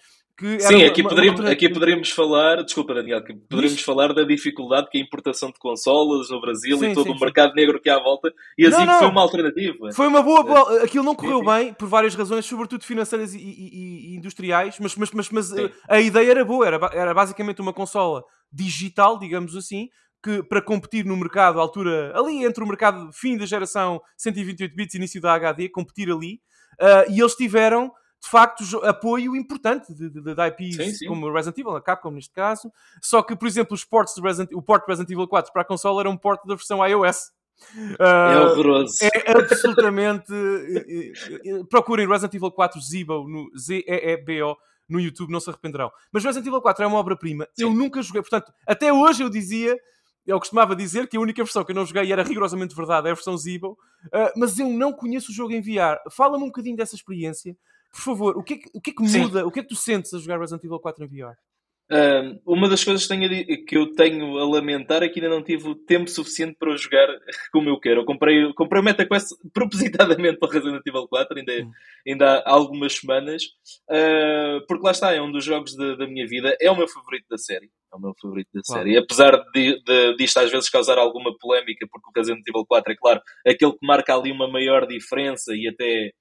[0.58, 1.50] Sim, aqui, uma, poderíamos, uma...
[1.50, 3.84] aqui poderíamos falar, desculpa Daniel, poderíamos Isso.
[3.84, 7.16] falar da dificuldade que é a importação de consolas no Brasil sim, e todo sim,
[7.16, 8.98] o mercado negro que há à volta e assim não, não.
[8.98, 9.92] foi uma alternativa.
[9.92, 10.82] Foi uma boa, boa.
[10.82, 15.10] aquilo não correu bem por várias razões, sobretudo financeiras e, e, e industriais, mas, mas,
[15.10, 19.88] mas, mas eh, a ideia era boa, era, era basicamente uma consola digital, digamos assim,
[20.22, 24.74] que para competir no mercado, à altura, ali entre o mercado fim da geração 128
[24.74, 26.40] bits início da HD, competir ali,
[26.80, 27.90] uh, e eles tiveram
[28.22, 31.06] de facto, apoio importante de, de, de IPs sim, sim.
[31.06, 32.70] como Resident Evil, a Capcom neste caso.
[33.00, 35.62] Só que, por exemplo, os ports de Resident, o port de Resident Evil 4 para
[35.62, 37.32] a console era um port da versão iOS.
[37.74, 38.94] Uh, é ah, horroroso.
[39.02, 40.32] É absolutamente.
[41.70, 44.56] procurem Resident Evil 4 Zibo no Z-E-E-B-O
[44.88, 45.90] no YouTube, não se arrependerão.
[46.12, 47.48] Mas Resident Evil 4 é uma obra-prima.
[47.56, 49.78] Eu nunca joguei, portanto, até hoje eu dizia
[50.26, 53.08] eu costumava dizer que a única versão que eu não joguei e era rigorosamente verdade
[53.08, 55.98] é a versão Zibo, uh, mas eu não conheço o jogo em VR.
[56.10, 57.56] Fala-me um bocadinho dessa experiência,
[57.90, 59.40] por favor, o que é que, o que, é que muda?
[59.40, 59.46] Sim.
[59.46, 61.36] O que é que tu sentes a jogar Resident Evil 4 em VR?
[61.92, 65.42] Um, uma das coisas que, tenho, que eu tenho a lamentar é que ainda não
[65.42, 67.08] tive o tempo suficiente para jogar
[67.52, 68.02] como eu quero.
[68.02, 71.70] Eu comprei, comprei o MetaQuest propositadamente para Resident Evil 4, ainda, hum.
[72.06, 73.42] ainda há algumas semanas,
[73.90, 76.86] uh, porque lá está, é um dos jogos de, da minha vida, é o meu
[76.86, 77.68] favorito da série.
[77.92, 78.96] É o meu favorito da série.
[78.96, 82.96] Apesar de, de, disto às vezes causar alguma polémica, porque o Resident Evil 4 é
[82.96, 86.12] claro, aquele que marca ali uma maior diferença e até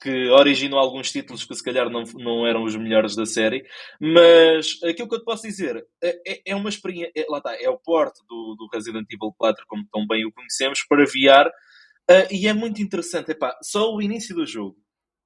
[0.00, 3.62] que originou alguns títulos que se calhar não, não eram os melhores da série,
[4.00, 7.54] mas aquilo que eu te posso dizer é, é, é uma experiência, é, lá está,
[7.60, 11.48] é o porte do, do Resident Evil 4, como tão bem o conhecemos, para VR,
[11.48, 14.76] uh, e é muito interessante, epá, só o início do jogo,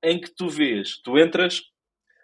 [0.02, 1.62] em que tu vês, tu entras,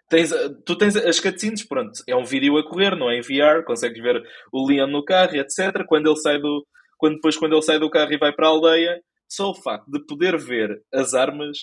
[0.09, 0.31] tens,
[0.65, 4.01] tu tens as cutscenes, pronto, é um vídeo a correr, não é em VR, consegues
[4.03, 7.79] ver o Leon no carro, etc, quando ele sai do, quando, depois quando ele sai
[7.79, 11.59] do carro e vai para a aldeia, só o facto de poder ver as armas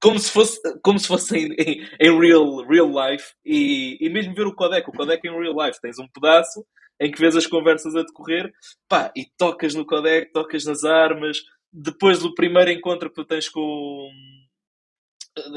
[0.00, 4.34] como se fosse, como se fosse em, em, em, real, real life e, e mesmo
[4.34, 6.64] ver o codec, o codec em real life, tens um pedaço
[7.00, 8.52] em que vês as conversas a decorrer,
[8.88, 11.38] pá, e tocas no codec, tocas nas armas,
[11.72, 14.10] depois do primeiro encontro que tu tens com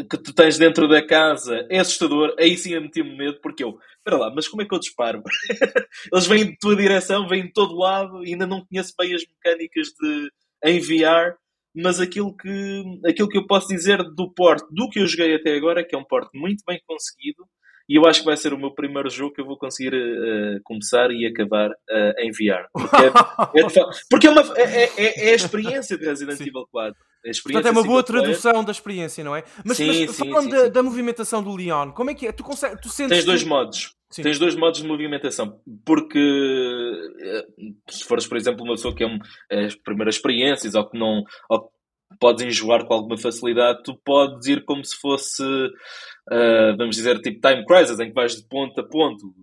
[0.09, 3.79] que tu tens dentro da casa é assustador, aí sim eu meti-me medo, porque eu,
[3.97, 5.23] espera lá, mas como é que eu disparo?
[6.13, 9.87] Eles vêm de tua direção, vêm de todo lado, ainda não conheço bem as mecânicas
[9.87, 10.31] de
[10.63, 11.35] enviar,
[11.75, 15.55] mas aquilo que, aquilo que eu posso dizer do porte, do que eu joguei até
[15.55, 17.45] agora, é que é um porte muito bem conseguido,
[17.89, 20.61] e eu acho que vai ser o meu primeiro jogo que eu vou conseguir uh,
[20.63, 22.67] começar e acabar uh, em VR.
[22.71, 23.07] Porque, é,
[23.59, 26.43] é, porque é, uma, é, é, é, a experiência de Resident sim.
[26.43, 26.95] Evil 4.
[27.43, 29.43] Portanto, é uma boa tradução da experiência, não é?
[29.63, 32.31] Mas, sim, mas sim, falando da, da, movimentação do Leon, como é que é?
[32.31, 33.17] Tu, consegue, tu sentes.
[33.17, 33.93] Tens dois modos.
[34.11, 34.23] Sim.
[34.23, 35.59] Tens dois modos de movimentação.
[35.85, 37.45] Porque eh,
[37.89, 39.17] se fores, por exemplo, uma pessoa que é, um,
[39.49, 41.71] é as primeiras experiências ou que não ou
[42.19, 47.39] podes enjoar com alguma facilidade, tu podes ir como se fosse, uh, vamos dizer, tipo
[47.39, 49.33] Time Crisis, em que vais de ponto a ponto.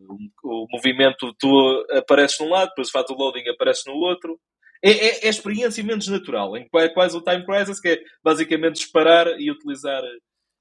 [0.45, 4.39] O, o movimento, tu apareces num lado, depois faz o loading, apareces no outro.
[4.83, 8.01] É, é, é experiência menos natural, em que é quase o Time Crisis, que é
[8.23, 10.03] basicamente disparar e utilizar,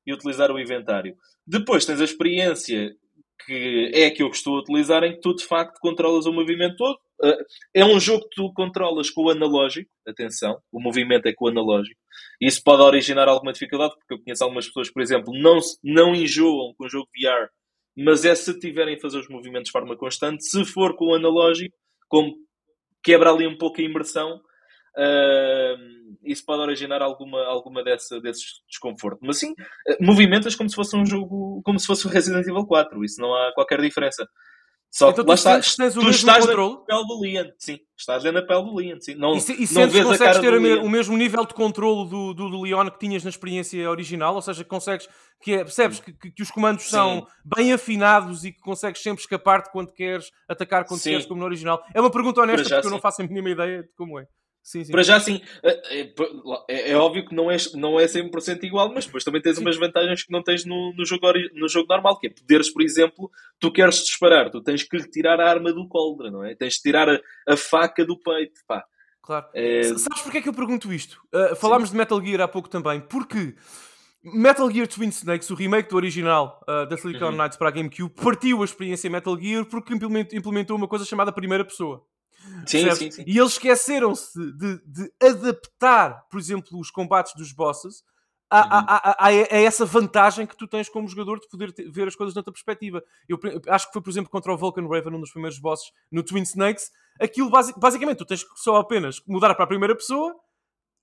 [0.06, 1.16] e utilizar o inventário.
[1.46, 2.96] Depois tens a experiência
[3.46, 6.34] que é a que eu estou a utilizar, em que tu de facto controlas o
[6.34, 6.98] movimento todo.
[7.24, 11.46] Uh, é um jogo que tu controlas com o analógico, atenção, o movimento é com
[11.46, 12.00] o analógico.
[12.40, 16.74] Isso pode originar alguma dificuldade, porque eu conheço algumas pessoas, por exemplo, não, não enjoam
[16.78, 17.50] com o jogo VR,
[17.96, 20.46] mas é se tiverem a fazer os movimentos de forma constante.
[20.46, 21.76] Se for com o analógico,
[22.08, 22.36] como
[23.04, 24.40] quebra ali um pouco a imersão,
[24.98, 29.20] Uh, isso pode originar alguma, alguma dessa, desses desconforto.
[29.22, 32.66] Mas sim, uh, movimentas como se fosse um jogo, como se fosse o Resident Evil
[32.66, 33.04] 4.
[33.06, 34.28] Isso não há qualquer diferença.
[34.90, 36.76] Só então, que lá está, tu estás controle?
[36.76, 37.80] na pele do Leon, sim.
[37.96, 39.16] Estás na pele do Leon, sim.
[39.16, 42.50] Não, e, se, e não vês consegues ter o mesmo nível de controle do, do,
[42.50, 44.34] do, Leon que tinhas na experiência original?
[44.36, 45.08] Ou seja, consegues,
[45.42, 46.92] que é, percebes que, que, que, os comandos sim.
[46.92, 51.12] são bem afinados e que consegues sempre escapar-te quando queres, atacar quando sim.
[51.12, 51.84] queres, como no original?
[51.94, 52.88] É uma pergunta honesta, porque sim.
[52.88, 54.26] eu não faço a mínima ideia de como é.
[54.68, 54.92] Sim, sim.
[54.92, 56.14] Para já, sim, é, é,
[56.68, 59.62] é, é, óbvio que não é, não é 100% igual, mas depois também tens sim.
[59.62, 62.82] umas vantagens que não tens no, no, jogo, no jogo normal, que é poderes, por
[62.82, 66.54] exemplo, tu queres disparar, tu tens que lhe tirar a arma do coldre, não é?
[66.54, 68.84] Tens de tirar a, a faca do peito, pá.
[69.22, 69.46] Claro.
[69.54, 69.84] É...
[69.84, 71.22] Sabes porquê é que eu pergunto isto?
[71.34, 71.94] Uh, falámos sim.
[71.94, 73.56] de Metal Gear há pouco também, porque
[74.22, 77.38] Metal Gear Twin Snakes, o remake do original uh, da Silicon Uhum.
[77.38, 81.32] Knights para a GameCube, partiu a experiência Metal Gear porque implement- implementou uma coisa chamada
[81.32, 82.06] primeira pessoa.
[82.66, 83.24] Sim, sim, sim.
[83.28, 88.04] E eles esqueceram-se de, de adaptar, por exemplo, os combates dos bosses
[88.50, 91.90] a, a- a- a- a essa vantagem que tu tens como jogador de poder te-
[91.90, 93.04] ver as coisas noutra perspectiva.
[93.28, 95.92] Eu pre- acho que foi, por exemplo, contra o Vulcan Raven, um dos primeiros bosses
[96.10, 96.90] no Twin Snakes.
[97.20, 100.34] Aquilo, basi- basicamente, tu tens que só apenas mudar para a primeira pessoa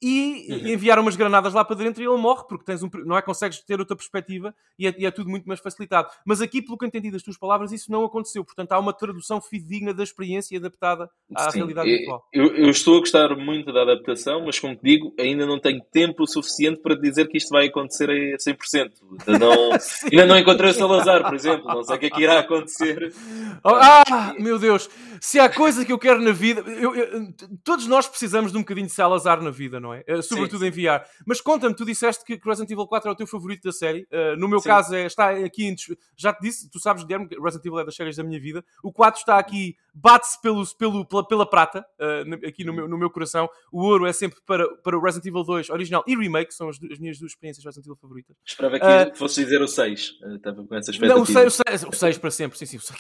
[0.02, 0.68] e Uhum.
[0.68, 3.22] enviar umas granadas lá para dentro e ele morre, porque tens um, não é?
[3.22, 6.08] Consegues ter outra perspectiva e é, e é tudo muito mais facilitado.
[6.26, 8.44] Mas aqui, pelo que eu entendi das tuas palavras, isso não aconteceu.
[8.44, 12.28] Portanto, há uma tradução fidedigna da experiência adaptada à Sim, realidade eu- virtual.
[12.32, 15.80] Eu, eu estou a gostar muito da adaptação, mas como te digo, ainda não tenho
[15.92, 18.92] tempo suficiente para dizer que isto vai acontecer a 100%.
[19.26, 19.70] Ainda não,
[20.12, 21.66] ainda não encontrei o Salazar, por exemplo.
[21.66, 23.12] Não sei o que é que irá acontecer.
[23.64, 24.88] Ah, meu Deus!
[25.20, 27.32] Se há coisa que eu quero na vida, eu- eu-
[27.64, 30.04] todos nós precisamos de um bocadinho de Salazar na vida, não é?
[30.06, 31.04] Eh, Sobretudo Sim, em VR.
[31.26, 34.06] Mas conta-me, tu disseste que Resident Evil 4 é o teu favorito da série.
[34.10, 34.68] Eh, no meu Sim.
[34.68, 35.74] caso, é, está aqui em.
[36.16, 38.64] Já te disse, tu sabes, Guilherme, que Resident Evil é das séries da minha vida.
[38.82, 41.84] O 4 está aqui, bate-se pelo, pelo, pela, pela prata,
[42.26, 43.48] na- aqui no meu, no meu coração.
[43.72, 46.76] O ouro é sempre para, para o Resident Evil 2 original e remake, são as,
[46.90, 48.36] as minhas duas experiências Resident Evil favoritas.
[48.44, 49.12] Esperava que Ah.
[49.14, 50.18] fosse dizer o 6.
[50.22, 51.50] Eh, Estava com essa Não, o expectativa.
[51.50, 52.76] 6, o 6 para sempre, sim, sim.
[52.76, 52.98] o seis.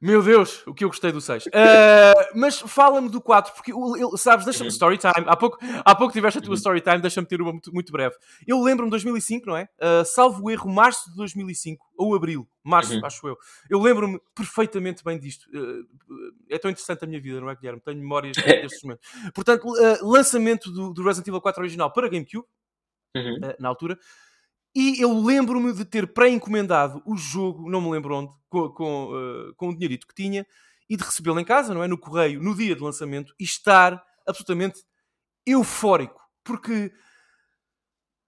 [0.00, 1.44] Meu Deus, o que eu gostei do 6.
[2.34, 4.72] mas fala-me do 4, porque o- ele- sabes, deixa-me Uhum.
[4.74, 5.26] story time.
[5.26, 6.56] Há pouco, há pouco tiveste a tua Uhum.
[6.56, 8.14] story time, deixa-me ter uma muito, muito breve.
[8.46, 9.68] Eu lembro-me de 2005, não é?
[9.80, 13.04] Ah, salvo o erro, março de 2005, ou abril, março, Uhum.
[13.04, 13.36] acho eu.
[13.68, 15.48] Eu lembro-me perfeitamente bem disto.
[15.54, 15.84] Ah,
[16.48, 17.80] é tão interessante a minha vida, não é, Guilherme?
[17.80, 18.34] Tenho memórias
[18.72, 19.06] destes momentos.
[19.34, 22.46] Portanto, ah, lançamento do, do Resident Evil 4 original para GameCube,
[23.16, 23.38] Uhum.
[23.42, 23.98] eh, na altura.
[24.74, 29.52] E eu lembro-me de ter pré-encomendado o jogo, não me lembro onde, com, com, eh,
[29.56, 30.46] com o dinheirito que tinha,
[30.88, 31.88] e de recebê-lo em casa, não é?
[31.88, 34.80] No correio, no dia de lançamento, e estar absolutamente
[35.44, 36.20] eufórico.
[36.44, 36.92] Porque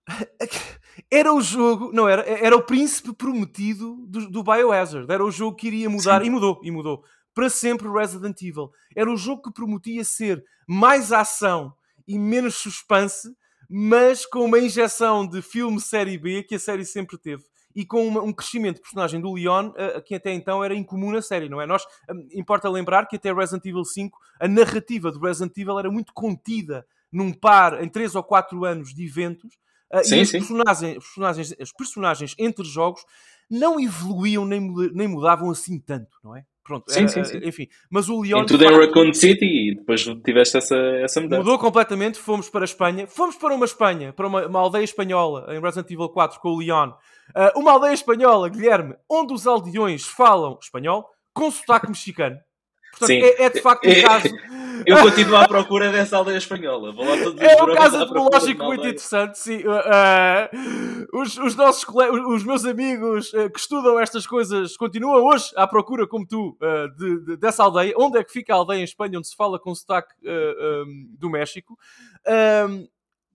[1.10, 2.22] era o jogo, não era?
[2.22, 5.10] Era o príncipe prometido do, do Biohazard.
[5.10, 6.26] Era o jogo que iria mudar, Sim.
[6.26, 7.04] e mudou, e mudou.
[7.34, 8.70] Para sempre o Resident Evil.
[8.94, 11.72] Era o jogo que prometia ser mais ação
[12.06, 13.34] e menos suspense,
[13.68, 17.42] mas com uma injeção de filme série B que a série sempre teve.
[17.74, 21.10] E com uma- um crescimento de personagem do Leon, eh, que até então era incomum
[21.10, 21.64] na série, não é?
[21.66, 25.90] Nós, hum, importa lembrar que até Resident Evil 5, a narrativa do Resident Evil era
[25.90, 29.56] muito contida num par, em 3 ou 4 anos de eventos,
[29.92, 30.38] eh, Sim, e os sim.
[30.38, 33.04] personagens, os personagens, os personagens entre jogos
[33.50, 34.60] não evoluíam nem,
[34.92, 36.44] nem mudavam assim tanto, não é?
[36.64, 37.38] Pronto, Sim, era, sim, sim.
[37.38, 37.68] eh, enfim.
[37.90, 38.46] Mas o Leon.
[38.46, 41.42] Tudo em Raccoon City e depois tiveste essa, essa mudança.
[41.42, 43.06] Mudou completamente, fomos para a Espanha.
[43.08, 46.58] Fomos para uma Espanha, para uma, uma aldeia espanhola em Resident Evil 4 com o
[46.60, 46.92] Leon.
[47.34, 52.38] Ah, uma aldeia espanhola, Guilherme, onde os aldeões falam espanhol com sotaque mexicano.
[52.92, 53.20] Portanto, Sim.
[53.20, 54.28] é, é de facto um É- caso.
[54.86, 56.92] Eu continuo à procura dessa aldeia espanhola.
[56.92, 59.62] Vou lá todos os É um caso etnológico muito interessante, sim.
[59.66, 60.50] Ah,
[61.12, 61.84] os, os nossos
[62.28, 66.86] os meus amigos ah, que estudam estas coisas continuam hoje à procura, como tu, ah,
[66.96, 67.94] de- de- dessa aldeia.
[67.96, 70.84] Onde é que fica a aldeia em Espanha onde se fala com sotaque ah, ah,
[71.18, 71.78] do México?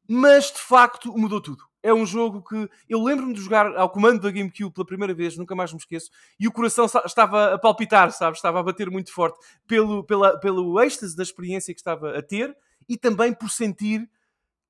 [0.10, 1.64] Mas de facto mudou tudo.
[1.84, 5.38] É um jogo que eu lembro-me de jogar ao comando da GameCube pela primeira vez,
[5.38, 6.10] nunca mais me esqueço,
[6.40, 8.40] e o coração estava a palpitar, sabes?
[8.40, 9.38] Estava a bater muito forte
[9.68, 12.56] pelo, pela, pelo êxtase da experiência que estava a ter
[12.90, 14.10] e também por sentir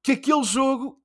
[0.03, 0.99] que aquele jogo,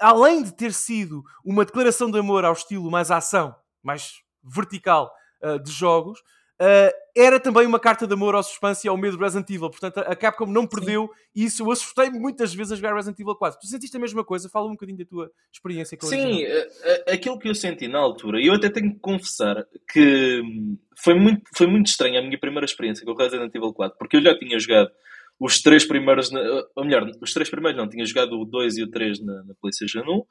[0.00, 5.12] além de ter sido uma declaração de amor ao estilo mais ação, mais vertical
[5.42, 6.22] ah, de jogos,
[6.60, 9.70] ah, era também uma carta de amor ao suspense e ao medo de Resident Evil.
[9.70, 11.62] Portanto, a Capcom não perdeu isso.
[11.62, 13.58] Eu assustei-me muitas vezes a jogar Resident Evil 4.
[13.60, 14.48] Tu sentiste a mesma coisa?
[14.50, 17.88] Fala um bocadinho da tua experiência com o Sim, a- a- aquilo que eu senti
[17.88, 22.20] na altura, e eu até tenho que confessar que hum, foi muito, foi muito estranha
[22.20, 24.90] a minha primeira experiência com o Resident Evil 4, porque eu já tinha jogado
[25.38, 26.40] os três primeiros, na-
[26.74, 29.54] ou melhor, os três primeiros não, tinha jogado o 2 e o 3 na, na
[29.60, 30.22] PlayStation 1,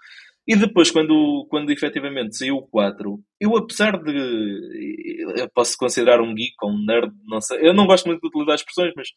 [0.48, 4.12] e depois, quando, quando efetivamente saiu o 4, eu apesar de.
[5.38, 7.68] Eu posso considerar um geek ou um nerd, não sei.
[7.68, 9.10] Eu não gosto muito de utilizar expressões, mas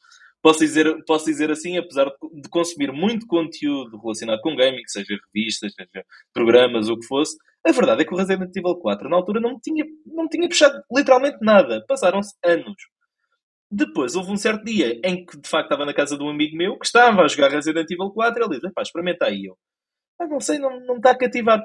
[0.42, 5.74] posso dizer, posso dizer assim, apesar de, consumir muito conteúdo relacionado com gaming, seja revistas,
[5.74, 9.40] seja programas, o que fosse, a verdade é que o Resident Evil 4 na altura
[9.40, 11.84] não tinha, não tinha puxado literalmente nada.
[11.86, 12.76] Passaram-se anos.
[13.70, 16.56] Depois houve um certo dia em que de facto estava na casa de um amigo
[16.56, 19.44] meu que estava a jogar Resident Evil 4 e ele disse: pá, experimenta aí.
[19.44, 19.58] Eu,
[20.18, 21.62] ah, não sei, não, não está a cativar.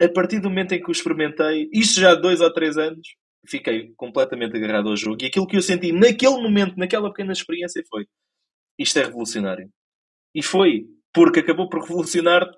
[0.00, 3.06] A partir do momento em que o experimentei, isto já há dois ou três anos,
[3.46, 5.18] fiquei completamente agarrado ao jogo.
[5.22, 8.06] E aquilo que eu senti naquele momento, naquela pequena experiência, foi:
[8.78, 9.70] isto é revolucionário.
[10.34, 12.48] E foi, porque acabou por revolucionar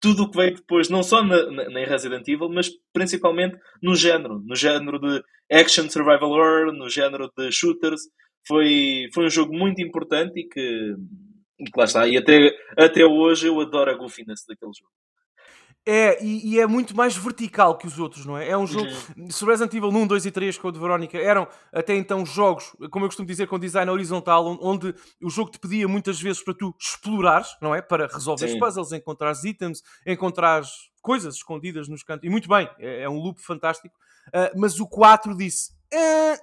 [0.00, 3.94] tudo o que veio depois, não só na, na, em Resident Evil, mas principalmente no
[3.94, 8.02] género, no género de action survival horror, no género de shooters.
[8.46, 10.94] Foi, foi um jogo muito importante e que,
[11.60, 12.08] e que lá está.
[12.08, 14.90] E até, até hoje eu adoro a goofiness daquele jogo.
[15.86, 18.50] É, e, e, é muito mais vertical que os outros, não é?
[18.50, 18.90] É um jogo.
[19.16, 19.30] Uhum.
[19.30, 22.76] Se Resident Evil 1, 2 e 3 com o de Verónica eram até então jogos,
[22.90, 26.52] como eu costumo dizer, com design horizontal, onde o jogo te pedia muitas vezes para
[26.52, 27.80] tu explorares, não é?
[27.80, 30.62] Para resolver puzzles, encontrar itens, encontrar
[31.00, 32.26] coisas escondidas nos cantos.
[32.26, 33.96] E muito bem, é, é um loop fantástico.
[34.28, 35.72] Uh, mas o 4 disse.
[35.92, 36.38] Eh,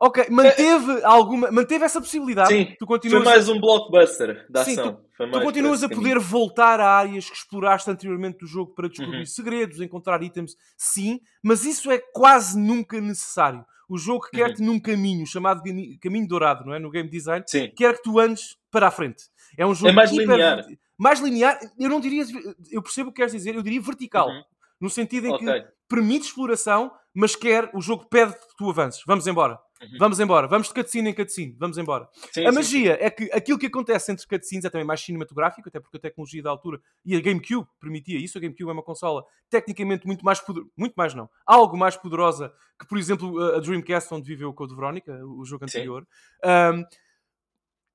[0.00, 2.48] Ok, manteve alguma, manteve essa possibilidade.
[2.48, 5.00] Sim, tu continuas foi mais um blockbuster da Sim, ação.
[5.16, 9.20] Tu, tu continuas a poder voltar a áreas que exploraste anteriormente do jogo para descobrir
[9.20, 9.26] uhum.
[9.26, 13.64] segredos, encontrar itens, sim, mas isso é quase nunca necessário.
[13.88, 14.66] O jogo quer-te uhum.
[14.66, 15.62] num caminho chamado
[16.00, 16.78] caminho dourado, não é?
[16.78, 17.70] No game design, sim.
[17.76, 19.24] quer que tu andes para a frente.
[19.56, 20.28] É um jogo é mais hiper...
[20.28, 20.66] linear.
[20.98, 22.24] Mais linear, eu não diria,
[22.70, 24.28] eu percebo o que queres dizer, eu diria vertical.
[24.28, 24.42] Uhum.
[24.80, 25.62] No sentido em okay.
[25.62, 29.02] que permite exploração, mas quer, o jogo pede que tu avances.
[29.06, 29.58] Vamos embora.
[29.82, 29.98] Uhum.
[29.98, 32.08] Vamos embora, vamos de cutscene em cutscene, vamos embora.
[32.32, 32.98] Sim, a sim, magia sim.
[33.00, 36.42] é que aquilo que acontece entre cutscenes é também mais cinematográfico, até porque a tecnologia
[36.42, 38.38] da altura e a GameCube permitia isso.
[38.38, 42.52] A GameCube é uma consola tecnicamente muito mais poderosa, muito mais não, algo mais poderosa
[42.78, 46.06] que, por exemplo, a Dreamcast, onde viveu o Code Veronica, o jogo anterior.
[46.44, 46.84] Um,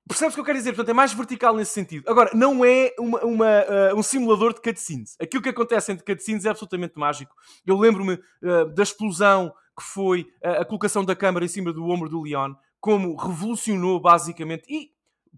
[0.07, 0.71] Percebes o que eu quero dizer?
[0.71, 2.09] Portanto, é mais vertical nesse sentido.
[2.09, 3.61] Agora, não é uma, uma,
[3.93, 5.15] uh, um simulador de cutscenes.
[5.21, 7.33] Aquilo que acontece entre cutscenes é absolutamente mágico.
[7.65, 11.89] Eu lembro-me uh, da explosão que foi a, a colocação da câmara em cima do
[11.89, 14.91] ombro do Leon, como revolucionou basicamente e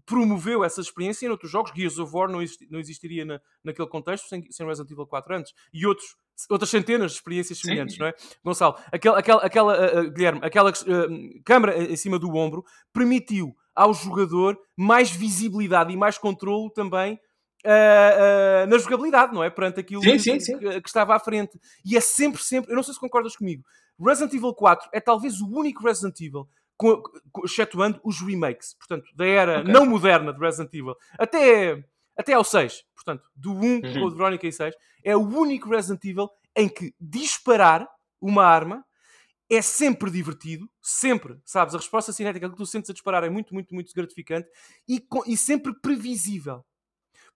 [0.04, 1.72] promoveu essa experiência em outros jogos.
[1.74, 5.34] Gears of War não, existi, não existiria na, naquele contexto sem, sem Resident Evil 4
[5.34, 5.52] antes.
[5.72, 6.16] E outros,
[6.50, 8.02] outras centenas de experiências semelhantes, Sim.
[8.02, 8.14] não é?
[8.44, 13.94] Gonçalo, aquela, aquela, aquela uh, Guilherme, aquela uh, câmara em cima do ombro permitiu ao
[13.94, 17.18] jogador mais visibilidade e mais controle também
[17.66, 19.48] Uh, uh, na jogabilidade, não é?
[19.48, 20.58] Perante aquilo sim, que, sim, sim.
[20.58, 21.58] Que, que, estava à frente.
[21.82, 22.70] E é sempre, sempre.
[22.70, 23.64] Eu não sei se concordas comigo.
[24.00, 29.06] Resident Evil 4 é talvez o único Resident Evil, com, com, excetuando os remakes, portanto,
[29.14, 29.72] da era okay.
[29.72, 31.84] não moderna de Resident Evil, até,
[32.16, 33.80] até ao 6, portanto, do 1 uhum.
[33.80, 37.88] com o Veronica e 6, é o único Resident Evil em que disparar
[38.20, 38.84] uma arma
[39.50, 41.74] é sempre divertido, sempre, sabes?
[41.74, 44.48] A resposta cinética que tu sentes a disparar é muito, muito, muito gratificante
[44.88, 46.64] e, e sempre previsível.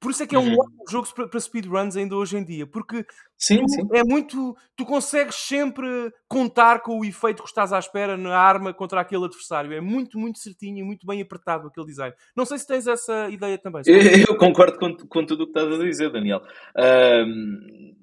[0.00, 0.58] Por isso é que é um uhum.
[0.58, 3.04] ótimo jogo para, speedruns ainda hoje em dia, porque
[3.36, 3.88] sim, sim.
[3.92, 4.56] é muito.
[4.76, 5.86] Tu consegues sempre
[6.28, 9.72] contar com o efeito que estás à espera na arma contra aquele adversário.
[9.72, 12.14] É muito, muito certinho e muito bem apertado aquele design.
[12.36, 13.82] Não sei se tens essa ideia também.
[13.86, 16.42] Eu, eu, concordo com, com tudo o que estás a dizer, Daniel.
[16.76, 17.94] Um,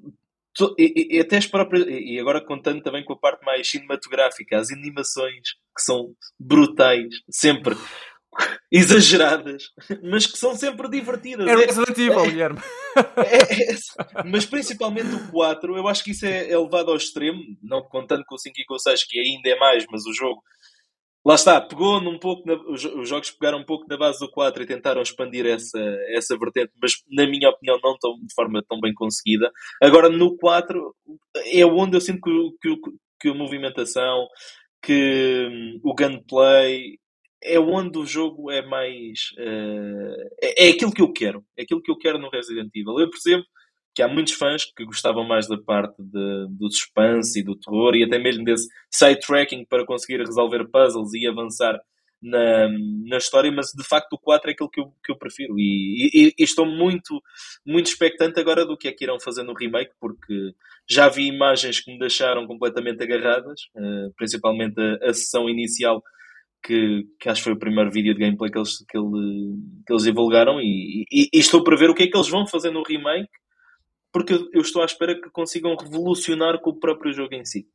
[0.78, 4.72] e, e, até as próprias, e agora contando também com a parte mais cinematográfica, as
[4.72, 7.76] animações que são brutais, sempre
[8.72, 9.72] exageradas,
[10.04, 11.48] mas que são sempre divertidas.
[11.48, 12.60] É Resident Evil, é, Guilherme.
[13.18, 13.76] É, é,
[14.26, 18.24] mas principalmente o 4, eu acho que isso é, é levado ao extremo, não contando
[18.26, 20.42] com o 5 e com o 6, que ainda é mais, mas o jogo.
[21.26, 24.62] Lá está, pegou num pouco, na, os, jogos pegaram um pouco na base do 4
[24.62, 28.80] e tentaram expandir essa, essa vertente, mas na minha opinião não tão, de forma tão
[28.80, 29.52] bem conseguida.
[29.82, 30.96] Agora no 4
[31.52, 34.28] é onde eu sinto que, que, que a movimentação,
[34.84, 37.00] que hum, o gunplay
[37.46, 39.32] é onde o jogo é mais.
[39.38, 41.44] Uh, é, é aquilo que eu quero.
[41.58, 43.00] É aquilo que eu quero no Resident Evil.
[43.00, 43.44] Eu percebo
[43.94, 47.96] que há muitos fãs que gostavam mais da parte de, do suspense e do terror
[47.96, 51.80] e até mesmo desse side tracking para conseguir resolver puzzles e avançar
[52.22, 52.68] na,
[53.08, 56.10] na história, mas de facto o 4 é aquilo que eu, que eu prefiro e,
[56.14, 57.22] e, e, estou muito,
[57.66, 60.54] muito expectante agora do que é que irão fazer no remake, porque
[60.90, 66.04] já vi imagens que me deixaram completamente agarradas, uh, principalmente a, a sessão inicial
[66.66, 69.56] que, que acho que foi o primeiro vídeo de gameplay que eles, que, ele,
[69.86, 72.48] que eles divulgaram e, e, e, estou para ver o que é que eles vão
[72.48, 73.30] fazer no remake
[74.12, 77.68] porque eu estou à espera que consigam revolucionar com o próprio jogo em si.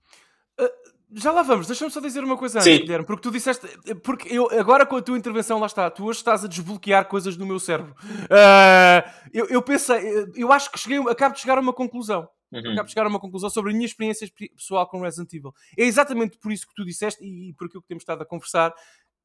[0.58, 0.68] Uh,
[1.12, 3.66] já lá vamos, deixa-me só dizer uma coisa antes, Guilherme, porque tu disseste,
[4.02, 7.36] porque eu agora com a tua intervenção lá está, tu hoje estás a desbloquear coisas
[7.36, 7.94] no meu cérebro.
[8.02, 10.00] Uh, eu, eu pensei,
[10.34, 12.26] eu acho que cheguei, acabo de chegar a uma conclusão.
[12.52, 12.72] Uhum.
[12.72, 15.54] Acabo de chegar a uma conclusão sobre a minha experiência pessoal com Resident Evil.
[15.78, 18.74] É exatamente por isso que tu disseste e por aquilo que temos estado a conversar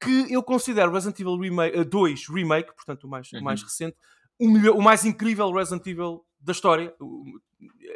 [0.00, 3.40] que eu considero Resident Evil Remake, uh, 2 Remake, portanto o mais, uhum.
[3.40, 3.96] o mais recente,
[4.38, 6.94] o, melhor, o mais incrível Resident Evil da história.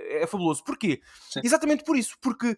[0.08, 0.64] É fabuloso.
[0.64, 1.00] Porquê?
[1.30, 1.40] Sim.
[1.44, 2.16] Exatamente por isso.
[2.20, 2.56] Porque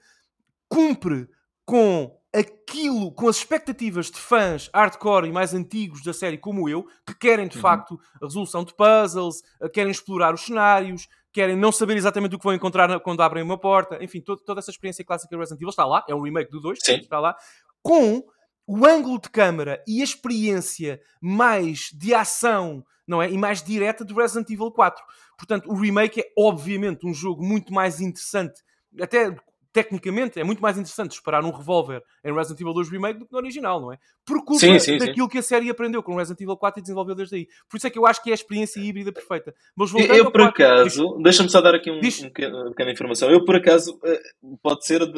[0.69, 1.29] cumpre
[1.65, 6.87] com aquilo, com as expectativas de fãs hardcore e mais antigos da série como eu,
[7.07, 7.63] que querem de uhum.
[7.63, 9.43] facto a resolução de puzzles,
[9.73, 13.59] querem explorar os cenários, querem não saber exatamente o que vão encontrar quando abrem uma
[13.59, 16.51] porta, enfim, todo, toda essa experiência clássica do Resident Evil está lá, é um remake
[16.51, 17.35] do 2, está lá,
[17.83, 18.23] com
[18.67, 23.31] o ângulo de câmara e a experiência mais de ação, não é?
[23.31, 25.03] E mais direta do Resident Evil 4.
[25.37, 28.63] Portanto, o remake é obviamente um jogo muito mais interessante,
[29.01, 29.35] até
[29.73, 33.33] tecnicamente é muito mais interessante disparar um revólver em Resident Evil 2 Remake do que
[33.33, 33.99] no original, não é?
[34.25, 35.33] Por culpa Sim, sim, daquilo sim.
[35.33, 37.49] que a série aprendeu com Resident Evil 4 e desenvolveu desde aí.
[37.71, 39.55] Por isso é que eu acho que é a experiência híbrida perfeita.
[39.75, 42.21] Mas Eu, eu, por 4, acaso, deixa-me só dar aqui um, Diz.
[42.23, 43.31] um pequeno- uma pequena informação.
[43.31, 44.21] Eu, por acaso, eh,
[44.63, 45.13] pode ser de,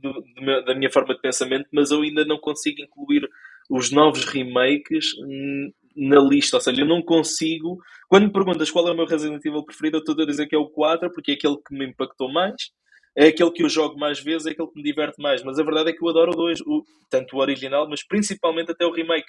[0.00, 3.28] de- de da minha forma de pensamento, mas eu ainda não consigo incluir
[3.70, 5.12] os novos remakes
[5.96, 6.56] na lista.
[6.56, 7.78] Ou seja, eu não consigo.
[8.08, 10.54] Quando me perguntas qual é o meu Resident Evil preferido, eu estou a dizer que
[10.54, 12.54] é o 4, porque é aquele que me impactou mais.
[13.16, 15.42] É aquele que eu jogo mais vezes, é aquele que me diverte mais.
[15.44, 18.72] Mas a verdade é que eu adoro o dois, o- tanto o original, mas principalmente
[18.72, 19.26] até o remake.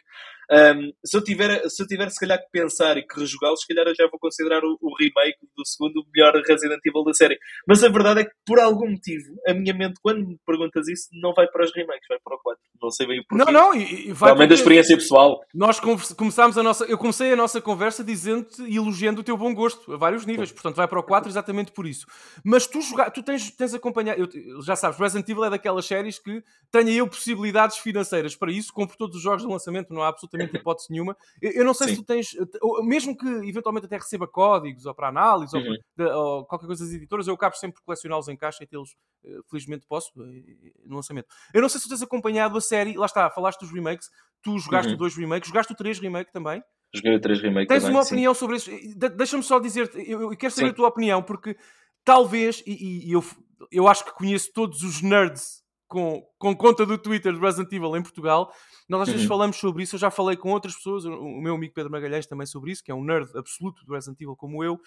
[0.51, 3.67] Um, se, eu tiver, se eu tiver, se calhar, que pensar e que rejogá-lo, se
[3.67, 7.13] calhar eu já vou considerar o, o remake do segundo o melhor Resident Evil da
[7.13, 7.37] série.
[7.67, 11.09] Mas a verdade é que, por algum motivo, a minha mente, quando me perguntas isso,
[11.13, 12.61] não vai para os remakes, vai para o 4.
[12.81, 13.51] Não sei bem o porquê.
[13.51, 15.41] Não, não, e, e vai Realmente a porque experiência pessoal.
[15.53, 16.85] Nós começámos a nossa.
[16.85, 20.51] Eu comecei a nossa conversa dizendo-te e elogiando o teu bom gosto a vários níveis.
[20.51, 22.05] Portanto, vai para o 4 exatamente por isso.
[22.43, 23.09] Mas tu, joga...
[23.09, 24.19] tu tens, tens acompanhado.
[24.33, 28.73] eu- já sabes, Resident Evil é daquelas séries que tenha eu possibilidades financeiras para isso.
[28.73, 31.15] Compro todos os jogos de lançamento, não há absolutamente hipótese nenhuma.
[31.41, 32.01] Eu, não sei se Sim.
[32.01, 32.35] tu tens.
[32.61, 35.75] ou Mesmo que eventualmente até receba códigos ou para análise ou, Uhum.
[35.97, 38.95] de- ou qualquer coisa das editoras, eu acabo sempre por colecioná-los em caixa e tê-los,
[39.25, 41.27] eh, felizmente posso, eh, no lançamento.
[41.53, 42.97] Eu não sei se tu tens acompanhado a série.
[42.97, 44.09] Lá está, falaste dos remakes.
[44.41, 44.95] Tu jogaste Uhum.
[44.95, 46.61] o 2 remake, jogaste o 3 remake também.
[46.93, 47.97] Joguei o 3 remake Tens também.
[47.97, 48.13] uma sim.
[48.13, 48.69] opinião sobre isso?
[48.71, 50.71] De- Deixa-me só dizer-te, eu, eu quero saber Sim.
[50.71, 51.57] a tua opinião, porque
[52.05, 53.23] talvez, e- e eu,
[53.71, 57.95] eu acho que conheço todos os nerds com, com conta do Twitter de Resident Evil
[57.95, 58.51] em Portugal.
[58.89, 59.27] Nós às vezes Uhum.
[59.29, 62.45] falamos sobre isso, eu já falei com outras pessoas, o, meu amigo Pedro Magalhães também
[62.47, 64.79] sobre isso, que é um nerd absoluto do Resident Evil como eu,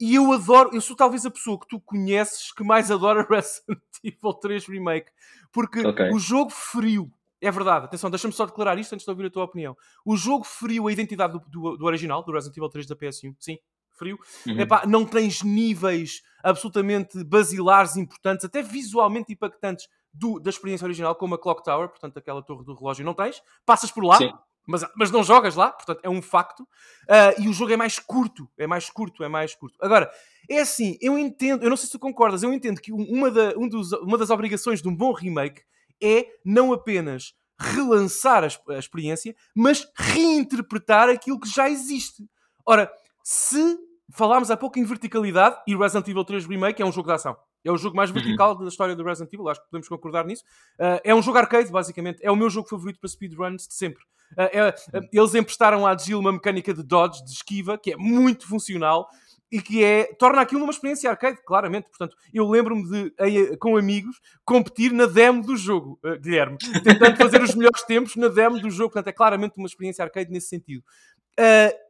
[0.00, 3.80] e eu adoro, eu sou talvez a pessoa que tu conheces que mais adora Resident
[4.02, 5.10] Evil 3 Remake,
[5.52, 6.10] porque Ok.
[6.12, 9.44] o jogo frio, é verdade, atenção, deixa-me só declarar isto antes de ouvir a tua
[9.44, 9.76] opinião.
[10.04, 13.34] O jogo feriu a identidade do, do- do original, do Resident Evil 3 da PS1.
[13.38, 13.58] Sim,
[13.96, 14.18] feriu.
[14.46, 14.60] Uhum.
[14.60, 21.34] Epá, não tens níveis absolutamente basilares importantes, até visualmente impactantes do- da experiência original, como
[21.34, 23.42] a Clock Tower, portanto, aquela torre do relógio, não tens.
[23.66, 24.32] Passas por lá, Sim.
[24.66, 26.66] mas, mas não jogas lá, portanto, é um facto.
[27.08, 29.76] Ah, e o jogo é mais curto, é mais curto, é mais curto.
[29.80, 30.10] Agora,
[30.48, 33.54] é assim, eu entendo, eu não sei se tu concordas, eu entendo que uma, da-
[33.58, 35.62] um dos- uma das obrigações de um bom remake
[36.02, 42.28] é não apenas relançar a, a experiência, mas reinterpretar aquilo que já existe.
[42.64, 42.90] Ora,
[43.22, 43.78] se
[44.12, 47.36] falámos há pouco em verticalidade, e Resident Evil 3 Remake é um jogo de ação.
[47.64, 50.44] É o jogo mais vertical da história do Resident Evil, acho que podemos concordar nisso.
[50.78, 52.20] Uh, é um jogo arcade, basicamente.
[52.22, 54.02] É o meu jogo favorito para speedruns de sempre.
[54.32, 57.96] Uh, é- uh, eles emprestaram à Jill uma mecânica de dodge, de esquiva, que é
[57.96, 59.08] muito funcional
[59.50, 61.88] e que é, torna aquilo uma experiência arcade, claramente.
[61.88, 67.54] Portanto, eu lembro-me de, com amigos, competir na demo do jogo, Guilherme, tentando fazer os
[67.54, 68.92] melhores tempos na demo do jogo.
[68.92, 70.82] Portanto, é claramente uma experiência arcade nesse sentido.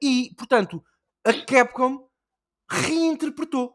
[0.02, 0.84] E, portanto,
[1.26, 2.08] a Capcom
[2.70, 3.74] reinterpretou.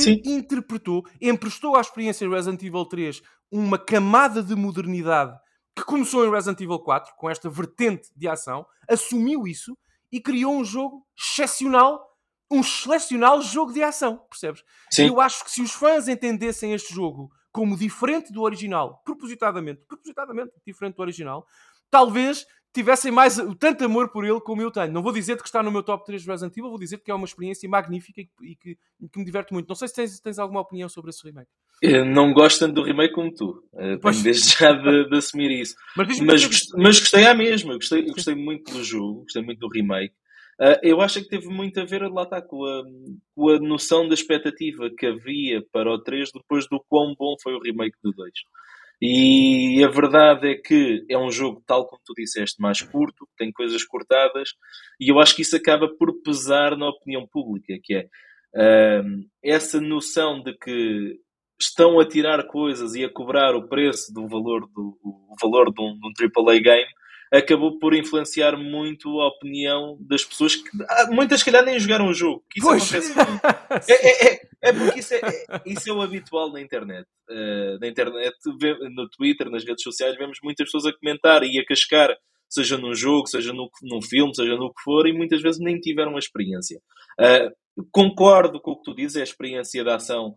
[0.00, 0.22] Sim.
[0.24, 3.20] Reinterpretou, emprestou à experiência Resident Evil 3
[3.50, 5.36] uma camada de modernidade
[5.76, 9.76] que começou em Resident Evil 4, com esta vertente de ação, assumiu isso
[10.10, 12.04] e criou um jogo excepcional,
[12.50, 14.64] um excepcional jogo de ação, percebes?
[14.90, 15.08] Sim.
[15.08, 20.52] Eu acho que se os fãs entendessem este jogo como diferente do original, propositadamente, propositadamente
[20.66, 21.46] diferente do original,
[21.90, 24.92] talvez tivessem mais tanto amor por ele como eu tenho.
[24.92, 27.10] Não vou dizer que está no meu top 3 de Resident Evil, vou dizer que
[27.10, 28.78] é uma experiência magnífica e que, que-
[29.18, 29.68] me diverte muito.
[29.68, 31.48] Não sei se tens, tens alguma opinião sobre esse remake.
[31.80, 33.62] Eu não gosto tanto do remake como tu.
[34.02, 34.16] Pois.
[34.16, 35.74] Tenho desde já de, de assumir isso.
[35.96, 37.74] Mas Mas, gost- mas gostei à mesma.
[37.74, 40.14] Gostei, gostei muito do jogo, gostei muito do remake.
[40.60, 42.82] Ah, eu acho que teve muito a ver lá está, com, a,
[43.34, 47.54] com a noção da expectativa que havia para o 3 depois do quão bom foi
[47.54, 48.28] o remake do 2.
[49.00, 53.52] E a verdade é que é um jogo, tal como tu disseste, mais curto, tem
[53.52, 54.50] coisas cortadas,
[55.00, 58.08] e eu acho que isso acaba por pesar na opinião pública, que é
[58.56, 59.02] ah,
[59.42, 61.16] essa noção de que
[61.60, 65.82] estão a tirar coisas e a cobrar o preço do valor do o valor de
[65.82, 66.88] um, de um AAA game
[67.32, 72.08] acabou por influenciar muito a opinião das pessoas que ah, muitas se calhar nem jogaram
[72.08, 73.16] o jogo que isso Pois.
[73.16, 73.48] acontece.
[73.88, 77.06] É, é, é, é porque isso é, é- isso é o habitual na internet.
[77.28, 78.34] Uh, na internet,
[78.94, 82.16] no Twitter, nas redes sociais, vemos muitas pessoas a comentar e a cascar,
[82.48, 85.78] seja num jogo, seja no, num filme, seja no que for, e muitas vezes nem
[85.78, 86.80] tiveram a experiência.
[87.20, 87.52] Uh,
[87.92, 90.34] concordo com o que tu dizes, é a experiência da ação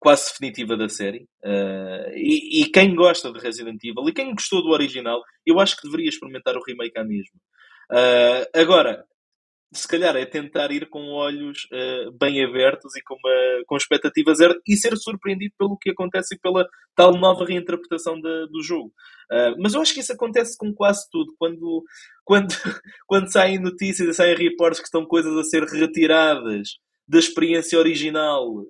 [0.00, 1.28] quase definitiva da série.
[1.44, 5.76] Uh, e, e quem gosta de Resident Evil e quem gostou do original, eu acho
[5.76, 7.38] que deveria experimentar o remake à mesma.
[7.92, 9.04] Uh, agora,
[9.72, 14.38] se calhar é tentar ir com olhos uh, bem abertos e com, uma, com expectativas
[14.38, 18.92] zero e ser surpreendido pelo que acontece e pela tal nova reinterpretação de, do jogo.
[19.30, 21.34] Uh, mas eu acho que isso acontece com quase tudo.
[21.38, 21.84] Quando,
[22.24, 22.48] quando,
[23.06, 28.64] quando saem notícias e saem reportes que estão coisas a ser retiradas da experiência original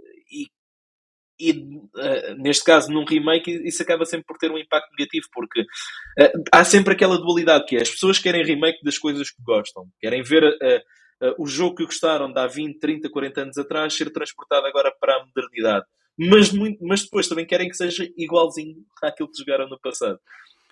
[1.40, 5.26] e, e uh, neste caso, num remake, isso acaba sempre por ter um impacto negativo,
[5.32, 9.42] porque uh, há sempre aquela dualidade que é as pessoas querem remake das coisas que
[9.42, 13.94] gostam, querem ver uh, o jogo que gostaram de há 20, 30, 40 anos atrás
[13.94, 15.86] ser transportado agora para a modernidade.
[16.18, 20.18] Mas, muito, mas depois também querem que seja igualzinho àquilo que jogaram no passado.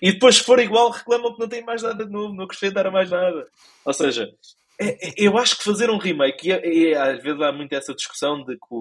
[0.00, 2.92] E depois, se for igual, reclamam que não tem mais nada de novo, não acrescentaram
[2.92, 3.46] mais nada.
[3.84, 4.30] Ou seja,
[4.80, 7.94] é, é, eu acho que fazer um remake, e, e, às vezes há muito essa
[7.94, 8.74] discussão de que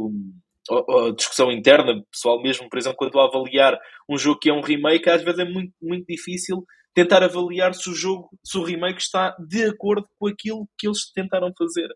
[1.15, 3.77] discussão interna, pessoal mesmo, por exemplo, quando avaliar
[4.09, 6.63] um jogo que é um remake, às vezes é muito, muito difícil
[6.93, 11.11] tentar avaliar se o jogo, se o remake está de acordo com aquilo que eles
[11.13, 11.87] tentaram fazer.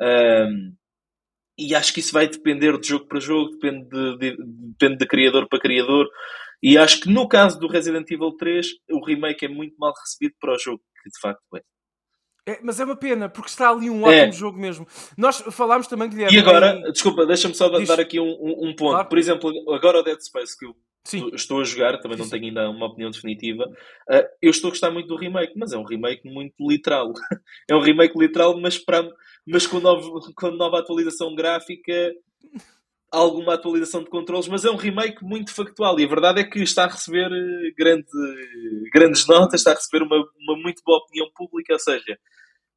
[0.00, 0.74] Um,
[1.58, 4.36] e acho que isso vai depender de jogo para jogo, depende de, de,
[4.78, 6.08] depende de criador para criador.
[6.62, 10.34] E acho que no caso do Resident Evil 3, o remake é muito mal recebido
[10.40, 11.60] para o jogo que de facto é.
[12.48, 14.32] É, mas é uma pena, porque está ali um ótimo é.
[14.32, 14.86] jogo mesmo.
[15.18, 16.34] Nós falámos também, Guilherme.
[16.34, 16.92] E agora, em...
[16.92, 17.86] desculpa, deixa-me só Diz...
[17.86, 18.92] dar aqui um, um, um ponto.
[18.92, 19.08] Claro.
[19.08, 20.74] Por exemplo, agora o Dead Space que eu
[21.04, 21.30] Sim.
[21.34, 22.22] estou a jogar, também Sim.
[22.22, 23.64] não tenho ainda uma opinião definitiva.
[24.10, 27.12] Uh, eu estou a gostar muito do remake, mas é um remake muito literal.
[27.68, 29.06] é um remake literal, mas, para,
[29.46, 32.14] mas com, novo, com nova atualização gráfica,
[33.10, 35.98] alguma atualização de controles, mas é um remake muito factual.
[35.98, 38.06] E a verdade é que está a receber eh, grande,
[38.92, 42.18] grandes notas, está a receber uma, uma muito boa opinião pública, ou seja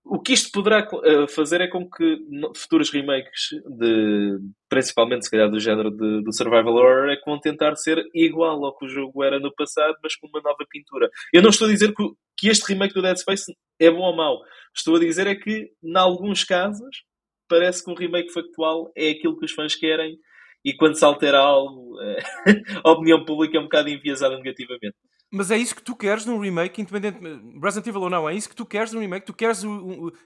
[0.03, 2.17] o que isto poderá eh, fazer é com que
[2.55, 7.39] futuros remakes, de, principalmente se calhar do género de, do Survival Horror, é que vão
[7.39, 11.09] tentar ser igual ao que o jogo era no passado, mas com uma nova pintura.
[11.32, 12.03] Eu não estou a dizer que,
[12.36, 14.39] que este remake do Dead Space é bom ou mau.
[14.75, 17.03] Estou a dizer é que, em alguns casos,
[17.52, 20.18] parece que um remake factual é aquilo que os fãs querem
[20.64, 21.97] e quando se altera algo,
[22.84, 24.95] a opinião pública é um bocado enviesada negativamente.
[25.34, 27.20] Mas é isso que tu queres num remake, independente
[27.62, 29.26] Resident Evil ou não, é isso que tu queres num remake?
[29.26, 29.64] Tu queres,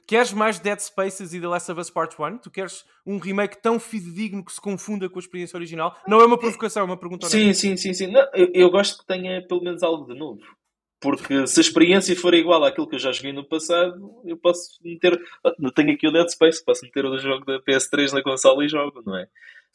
[0.08, 2.40] queres mais Dead Spaces e The Last of Us Part 1?
[2.40, 5.96] Tu queres um remake tão fidedigno que se confunda com a experiência original?
[6.08, 8.08] Não é uma provocação, é uma pergunta Sim, sim, sim, sim.
[8.08, 10.42] Não, eu, eu, gosto que tenha pelo menos algo de novo.
[11.06, 14.80] Porque se a experiência for igual àquilo que eu já joguei no passado, eu posso
[14.84, 15.16] meter.
[15.60, 18.68] Não tenho aqui o Dead Space, posso meter o jogo da PS3 na consola e
[18.68, 19.28] jogo, não é?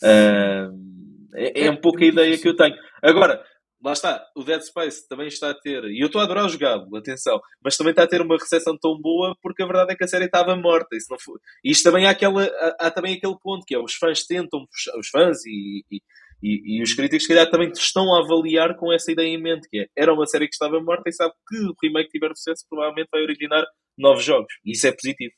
[0.02, 2.74] Uh, é, é um pouco a ideia que eu tenho.
[3.00, 3.40] Agora,
[3.80, 6.96] lá está, o Dead Space também está a ter, e eu estou a adorar jogá-lo,
[6.96, 10.02] atenção, mas também está a ter uma recepção tão boa porque a verdade é que
[10.02, 10.96] a série estava morta.
[10.96, 11.38] Isso não foi...
[11.62, 14.66] E isto também há, aquela, há, há, também aquele ponto que é os fãs tentam,
[14.98, 16.02] os fãs e, e,
[16.42, 19.68] e, e os críticos, se calhar, também estão a avaliar com essa ideia em mente,
[19.68, 22.64] que é, era uma série que estava morta e sabe que o remake tiver sucesso
[22.68, 23.64] provavelmente vai originar
[23.98, 24.52] novos jogos.
[24.64, 25.32] E isso é positivo.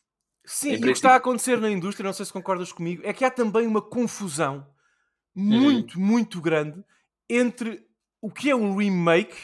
[0.45, 3.13] Sim, e o que está a acontecer na indústria, não sei se concordas comigo, é
[3.13, 4.67] que há também uma confusão
[5.35, 6.05] muito, uhum.
[6.05, 6.83] muito grande
[7.29, 7.81] entre
[8.21, 9.37] o que é um remake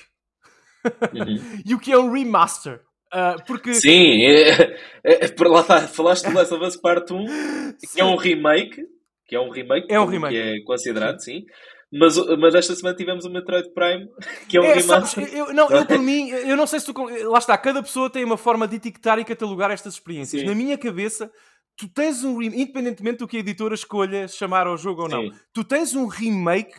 [0.85, 1.63] uhum.
[1.65, 2.81] e o que é um remaster.
[3.13, 3.75] Uh, porque...
[3.75, 8.05] Sim, é, é, é, lá está, falaste do Last of Us Part 1, que é
[8.05, 8.85] um remake,
[9.29, 10.35] que é um remake, é um remake.
[10.35, 11.45] que é considerado, sim.
[11.93, 14.09] Mas, mas esta semana tivemos o Metroid Prime,
[14.49, 15.25] que é um é, remaster.
[15.25, 17.05] Sabes, eu, não, eu por mim, eu não sei se tu.
[17.31, 20.43] Lá está, cada pessoa tem uma forma de etiquetar e catalogar estas experiências.
[20.43, 20.49] Sim.
[20.49, 21.31] Na minha cabeça,
[21.77, 25.23] tu tens um remake, independentemente do que a editora escolha chamar ao jogo ou não,
[25.23, 25.33] Sim.
[25.53, 26.75] tu tens um remake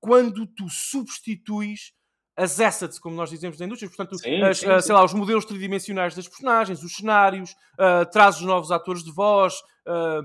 [0.00, 1.92] quando tu substituis
[2.36, 5.12] as assets, como nós dizemos na indústria, portanto, sim, as, sim, uh, sei lá, os
[5.12, 9.54] modelos tridimensionais das personagens, os cenários, uh, trazes novos atores de voz,
[9.86, 10.24] uh,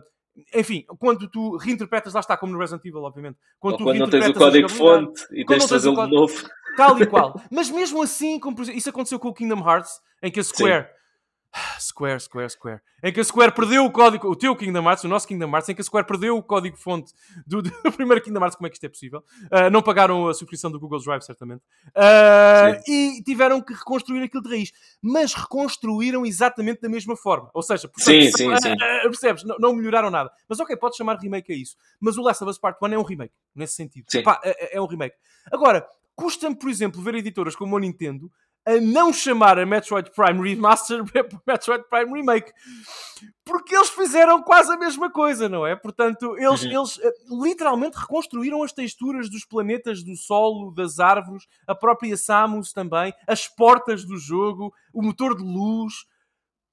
[0.54, 3.38] enfim, quando tu reinterpretas, lá está, como no Resident Evil, obviamente.
[3.60, 6.50] Quando, quando não tens o código-fonte e tens de fazê-lo de novo.
[6.76, 7.42] Tal e qual.
[7.50, 10.88] Mas mesmo assim, como, isso aconteceu com o Kingdom Hearts, em que a Square
[11.80, 12.82] Square, Square, Square.
[13.04, 15.70] Em que a Square perdeu o código, o teu Kingdom Hearts, o nosso Kingdom Hearts,
[15.70, 17.14] em que a Square perdeu o código-fonte
[17.46, 18.56] do, do, primeiro Kingdom Hearts.
[18.56, 19.24] Como é que isto é possível?
[19.46, 21.62] Uh, não pagaram a subscrição do Google Drive, certamente.
[21.88, 24.72] Uh, e tiveram que reconstruir aquilo de raiz.
[25.02, 27.50] Mas reconstruíram exatamente da mesma forma.
[27.54, 28.76] Ou seja, portanto, sim, sim, uh, sim.
[29.04, 29.44] percebes?
[29.44, 30.32] Não, não, melhoraram nada.
[30.50, 31.76] Mas ok, pode chamar remake a isso.
[32.00, 34.06] Mas o Last of Us Part 1 é um remake, nesse sentido.
[34.24, 35.16] Pá, é, é um remake.
[35.52, 35.86] Agora,
[36.16, 38.32] custa-me, por exemplo, ver editoras como a Nintendo
[38.66, 41.04] a não chamar a Metroid Prime Remaster
[41.46, 42.52] Metroid Prime Remake.
[43.46, 45.76] Porque eles fizeram quase a mesma coisa, não é?
[45.76, 46.72] Portanto, eles, uhum.
[46.72, 52.74] eles uh, literalmente reconstruíram as texturas dos planetas, do solo, das árvores, a própria Samus
[52.74, 55.94] também, as portas do jogo, o motor de luz.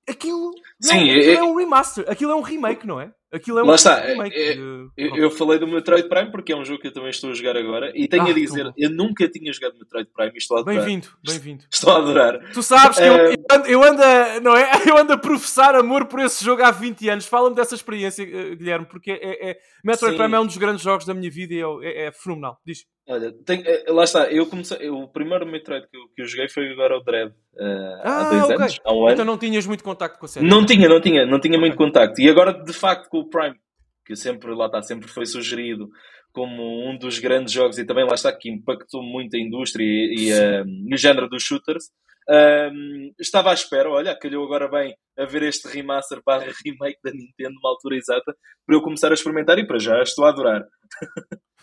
[0.08, 3.12] Aquilo, Sim, não, aquilo é, é um remaster, aquilo é um remake, não é?
[3.32, 3.98] Aquilo é um Lá está.
[3.98, 4.90] É, de...
[4.94, 7.34] eu, eu, falei do Metroid Prime porque é um jogo que eu também estou a
[7.34, 10.58] jogar agora e tenho ah, a dizer, eu nunca tinha jogado Metroid Prime e estou
[10.58, 10.84] a adorar.
[10.84, 11.64] Bem-vindo, bem-vindo.
[11.72, 12.52] Estou a adorar.
[12.52, 14.70] Tu sabes que eu, eu, ando, eu, ando a, não é?
[14.86, 17.26] eu ando a professar amor por esse jogo há 20 anos.
[17.26, 20.18] Fala-me dessa experiência, eh, Guilherme, porque é, é Metroid Sim.
[20.22, 22.60] Prime é um dos grandes jogos da minha vida e é, é, é fenomenal.
[22.66, 22.84] Diz.
[23.12, 26.48] Olha, tem, eh, lá está, eu comecei, o primeiro Metroid que eu, que eu joguei
[26.48, 28.56] foi agora o Dread, uh, ah, há dois okay.
[28.56, 29.12] anos, há um ano.
[29.12, 30.46] Então não tinhas muito contacto com a série?
[30.46, 31.60] Não tinha, não tinha, não tinha okay.
[31.60, 32.20] muito contacto.
[32.20, 33.56] E agora, de facto, com o Prime
[34.04, 35.88] que sempre lá está, sempre foi sugerido
[36.32, 40.28] como um dos grandes jogos e também lá está que impactou muito a indústria e,
[40.28, 41.90] e, uh, o género dos shooters.
[42.28, 47.10] Um, estava à espera, olha, calhou agora bem a ver este remaster para remake da
[47.10, 48.34] Nintendo numa altura exata
[48.66, 50.64] para eu começar a experimentar e para já estou a adorar.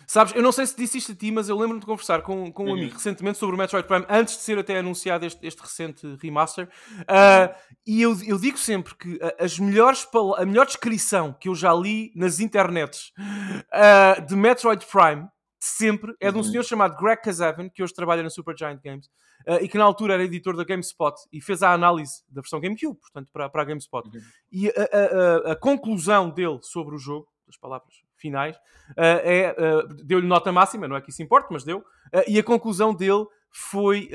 [0.06, 2.50] Sabes, eu não sei se disse isto a ti, mas eu lembro-me de conversar com,
[2.50, 2.72] com um uhum.
[2.72, 6.68] amigo recentemente sobre o Metroid Prime, antes de ser até anunciado este, este recente remaster.
[7.02, 7.54] Uh,
[7.86, 10.04] e eu, eu digo sempre que as melhores,
[10.36, 15.28] a melhor descrição que eu já li nas internets uh, de Metroid Prime,
[15.60, 16.44] sempre, é de um uhum.
[16.44, 19.06] senhor chamado Greg Kazavan, que hoje trabalha na Supergiant Games,
[19.46, 22.58] uh, e que na altura era editor da GameSpot e fez a análise da versão
[22.58, 24.08] GameCube, portanto, para, para a GameSpot.
[24.08, 24.20] Uhum.
[24.50, 29.86] E a, a, a, conclusão dele sobre o jogo, as palavras finais, uh, é, uh,
[30.02, 31.84] deu-lhe nota máxima, não é que isso importe, mas deu,
[32.26, 34.08] e a conclusão dele foi,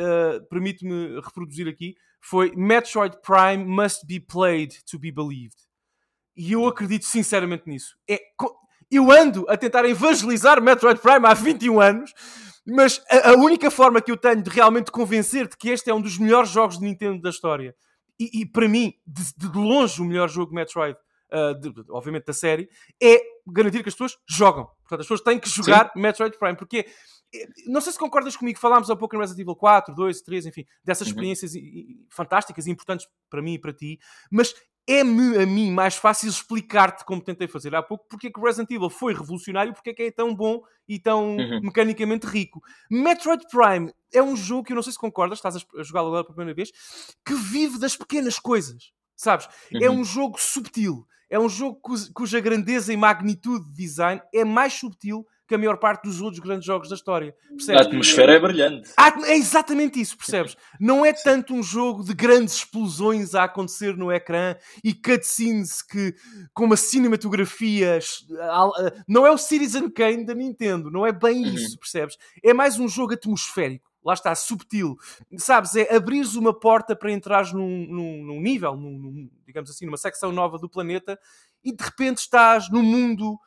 [0.50, 5.56] permite-me reproduzir aqui, foi Metroid Prime must be played to be believed.
[6.36, 7.96] E eu acredito sinceramente nisso.
[8.10, 8.20] É,
[8.92, 12.14] eu ando a tentar evangelizar Metroid Prime há 21 anos,
[12.66, 15.94] mas a, a única forma que eu tenho de realmente convencer de que este é
[15.94, 17.76] um dos melhores jogos de Nintendo da história,
[18.20, 20.98] e, e para mim, de, de longe, o melhor jogo Metroid,
[21.32, 22.70] uh, de, obviamente da série,
[23.02, 24.66] é garantir que as pessoas jogam.
[24.82, 26.00] Portanto, as pessoas têm que jogar Sim.
[26.00, 26.86] Metroid Prime, porque
[27.34, 30.46] é, não sei se concordas comigo, falámos há pouco em Resident Evil 4, 2, 3,
[30.46, 31.12] enfim, dessas uhum.
[31.12, 31.52] experiências
[32.10, 34.00] fantásticas e importantes para mim e para ti,
[34.32, 34.54] mas
[34.88, 38.70] é-me a mim mais fácil explicar-te como tentei fazer há pouco porque é que Resident
[38.72, 41.62] Evil foi revolucionário porque é que é tão bom e tão uhum.
[41.64, 42.62] mecanicamente rico.
[42.90, 46.24] Metroid Prime é um jogo que eu não sei se concordas, estás a jogá-lo agora
[46.24, 46.72] pela primeira vez,
[47.26, 48.94] que vive das pequenas coisas.
[49.16, 49.48] Sabes?
[49.74, 49.84] É uhum.
[49.86, 51.08] É um jogo subtil.
[51.30, 51.80] É um jogo
[52.14, 56.40] cuja grandeza e magnitude de design é mais subtil que a maior parte dos outros
[56.40, 57.36] grandes jogos da história.
[57.50, 57.82] Percebes?
[57.82, 58.90] A atmosfera é brilhante.
[59.26, 60.58] É exatamente isso, percebes?
[60.80, 66.16] Não é tanto um jogo de grandes explosões a acontecer no ecrã e cutscenes que,
[66.54, 68.00] com uma cinematografia.
[69.08, 71.54] Não é o Citizen Kane da Nintendo, não é bem uhum.
[71.54, 72.18] isso, percebes?
[72.44, 74.96] É mais um jogo atmosférico lá está, subtil.
[75.36, 79.98] Sabes, é abrires uma porta para entrares num, num, num nível, num, digamos assim, numa
[79.98, 81.20] secção nova do planeta
[81.64, 83.40] e de repente estás num mundo,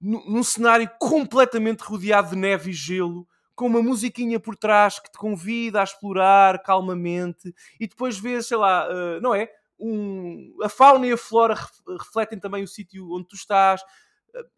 [0.00, 5.18] num, cenário completamente rodeado de neve e gelo, com uma musiquinha por trás que te
[5.18, 9.50] convida a explorar calmamente e depois vês, sei lá, uh, não é?
[9.78, 11.54] Um, a fauna e a flora
[11.98, 13.82] refletem também o sítio onde tu estás.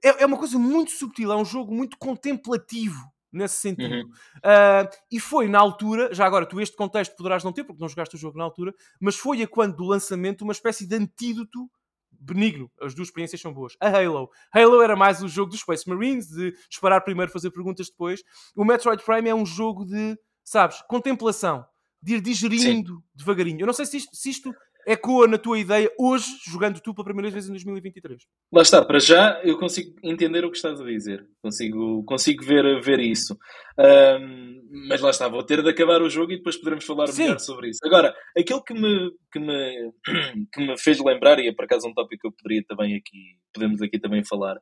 [0.03, 3.01] É, é uma coisa muito subtil, é um jogo muito contemplativo
[3.33, 3.95] nesse sentido.
[3.95, 4.11] Uhum.
[4.39, 7.89] Uh, e foi na altura, já agora, tu este contexto poderás não ter, porque não
[7.89, 11.71] jogaste o jogo na altura, mas foi a quando do lançamento uma espécie de antídoto
[12.11, 12.71] benigno.
[12.81, 13.75] As duas experiências são boas.
[13.81, 14.31] A Halo.
[14.53, 18.23] Halo era mais o jogo dos Space Marines, de disparar primeiro, fazer perguntas depois.
[18.57, 21.65] O Metroid Prime é um jogo de, sabes, contemplação,
[22.03, 23.03] de ir digerindo Sim.
[23.15, 23.61] devagarinho.
[23.61, 24.55] Eu não sei se isto, se isto
[24.89, 28.23] ecoa na tua ideia hoje, jogando tu pela primeira vez em 2023?
[28.53, 32.81] Lá está, para já eu consigo entender o que estás a dizer, consigo, consigo ver,
[32.81, 33.37] ver isso.
[33.79, 34.59] Um,
[34.89, 37.25] mas lá está, vou ter de acabar o jogo e depois poderemos falar Sim.
[37.25, 37.81] melhor sobre isso.
[37.85, 39.93] Agora, aquilo que me, que, me,
[40.53, 43.37] que me fez lembrar, e é por acaso um tópico que eu poderia também aqui,
[43.53, 44.57] podemos aqui também falar,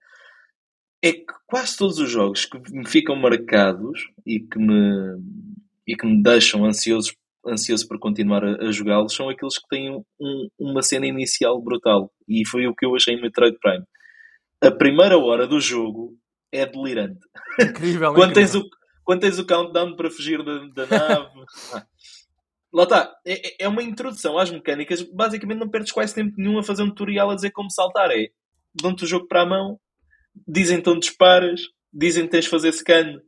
[1.03, 5.21] é que quase todos os jogos que me ficam marcados e que me,
[5.87, 7.15] e que me deixam ansiosos
[7.49, 9.91] ansioso por continuar a, a jogá-los são aqueles que têm
[10.21, 12.11] um, uma cena inicial brutal.
[12.29, 13.85] E foi o que eu achei em Metroid Prime.
[14.61, 16.17] A primeira hora do jogo
[16.53, 17.21] é delirante.
[17.61, 18.53] Incrível, quando, incrível.
[18.53, 18.69] Tens o,
[19.05, 21.31] quando tens o countdown para fugir da, da nave.
[22.73, 25.03] Lá está, é, é, é, uma introdução às mecânicas.
[25.03, 28.11] Basicamente, não perdes quase tempo nenhum a fazer um tutorial a dizer como saltar.
[28.11, 28.29] É
[28.81, 29.79] dão-te o jogo para a mão,
[30.47, 33.19] dizem onde disparas, dizem que tens de fazer scan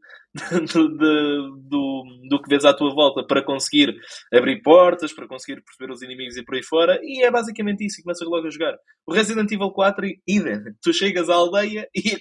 [0.72, 3.94] do, do, do, que vês à tua volta para conseguir
[4.32, 8.00] abrir portas, para conseguir perceber os inimigos e por aí fora, e é basicamente isso,
[8.00, 8.76] e começas logo a jogar.
[9.06, 12.18] O Resident Evil 4, idem, tu chegas à aldeia e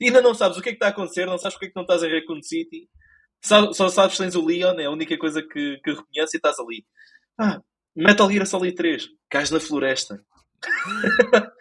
[0.06, 1.76] ainda não sabes o que é que está a acontecer, não sabes porque é que
[1.76, 2.88] não estás em Raccoon City,
[3.42, 6.58] só, só sabes que tens o Leon, é a única coisa que, que e estás
[6.58, 6.84] ali.
[7.38, 7.60] Ah,
[7.94, 10.20] Metal Gear Solid 3, cais na floresta.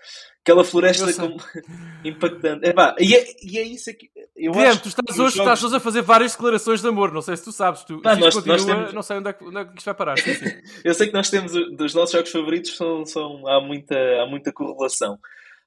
[0.48, 1.36] Aquela floresta como...
[2.06, 2.70] impactante.
[2.70, 4.10] Epá, e, é, e é isso aqui.
[4.34, 5.36] Eu Guilherme, acho tu estás hoje, jogos...
[5.36, 7.12] estás hoje a fazer várias declarações de amor.
[7.12, 7.84] Não sei se tu sabes.
[7.84, 8.94] Tu, ah, nós, continua, nós temos...
[8.94, 10.18] Não sei onde é, que, onde é que isto vai parar.
[10.18, 10.46] Sim, sim.
[10.86, 14.54] eu sei que nós temos dos nossos jogos favoritos são, são, há, muita, há muita
[14.54, 15.16] correlação.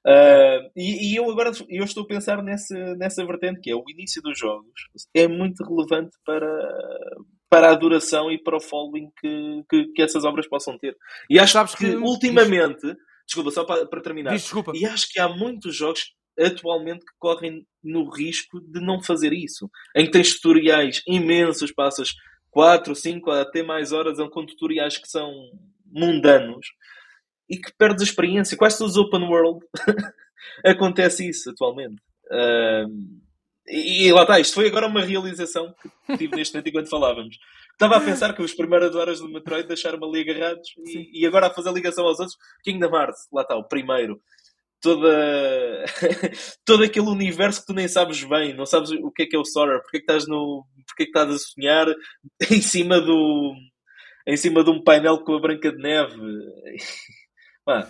[0.03, 3.83] Uh, e, e, eu agora eu estou a pensar nessa, nessa vertente que é o
[3.87, 4.65] início dos jogos
[5.13, 6.59] é muito relevante para,
[7.47, 10.97] para a duração e para o following que, que, que essas obras possam ter.
[11.29, 12.97] E acho Sabes que, que ultimamente
[13.31, 14.31] Desculpa, só para, para terminar.
[14.31, 14.73] Diz, desculpa.
[14.75, 19.69] E acho que há muitos jogos atualmente que correm no risco de não fazer isso.
[19.95, 22.13] Em que tens tutoriais imensos, passas
[22.49, 25.31] 4, 5, até mais horas com tutoriais que são
[25.85, 26.67] mundanos
[27.49, 28.57] e que perdes a experiência.
[28.57, 29.65] Quase todos os open world
[30.65, 32.01] acontece isso atualmente.
[32.25, 33.21] Uh,
[33.67, 35.73] e, e, lá está, isto foi agora uma realização
[36.05, 37.37] que tive neste momento enquanto falávamos.
[37.81, 41.47] Estava a pensar que os primeiras horas do Metroid deixaram-me ali agarrados e, e, agora
[41.47, 44.21] a fazer ligação aos outros, Kingdom Hearts, lá está, o primeiro.
[44.79, 45.83] Toda...
[46.63, 49.39] todo aquele universo que tu nem sabes bem, não sabes o que é que é
[49.39, 50.63] o Sora, porque é que estás, no...
[50.85, 51.87] porque é que estás a sonhar
[52.51, 53.55] em cima do
[54.27, 56.15] em cima de um painel com a Branca de Neve.
[57.65, 57.87] Mano,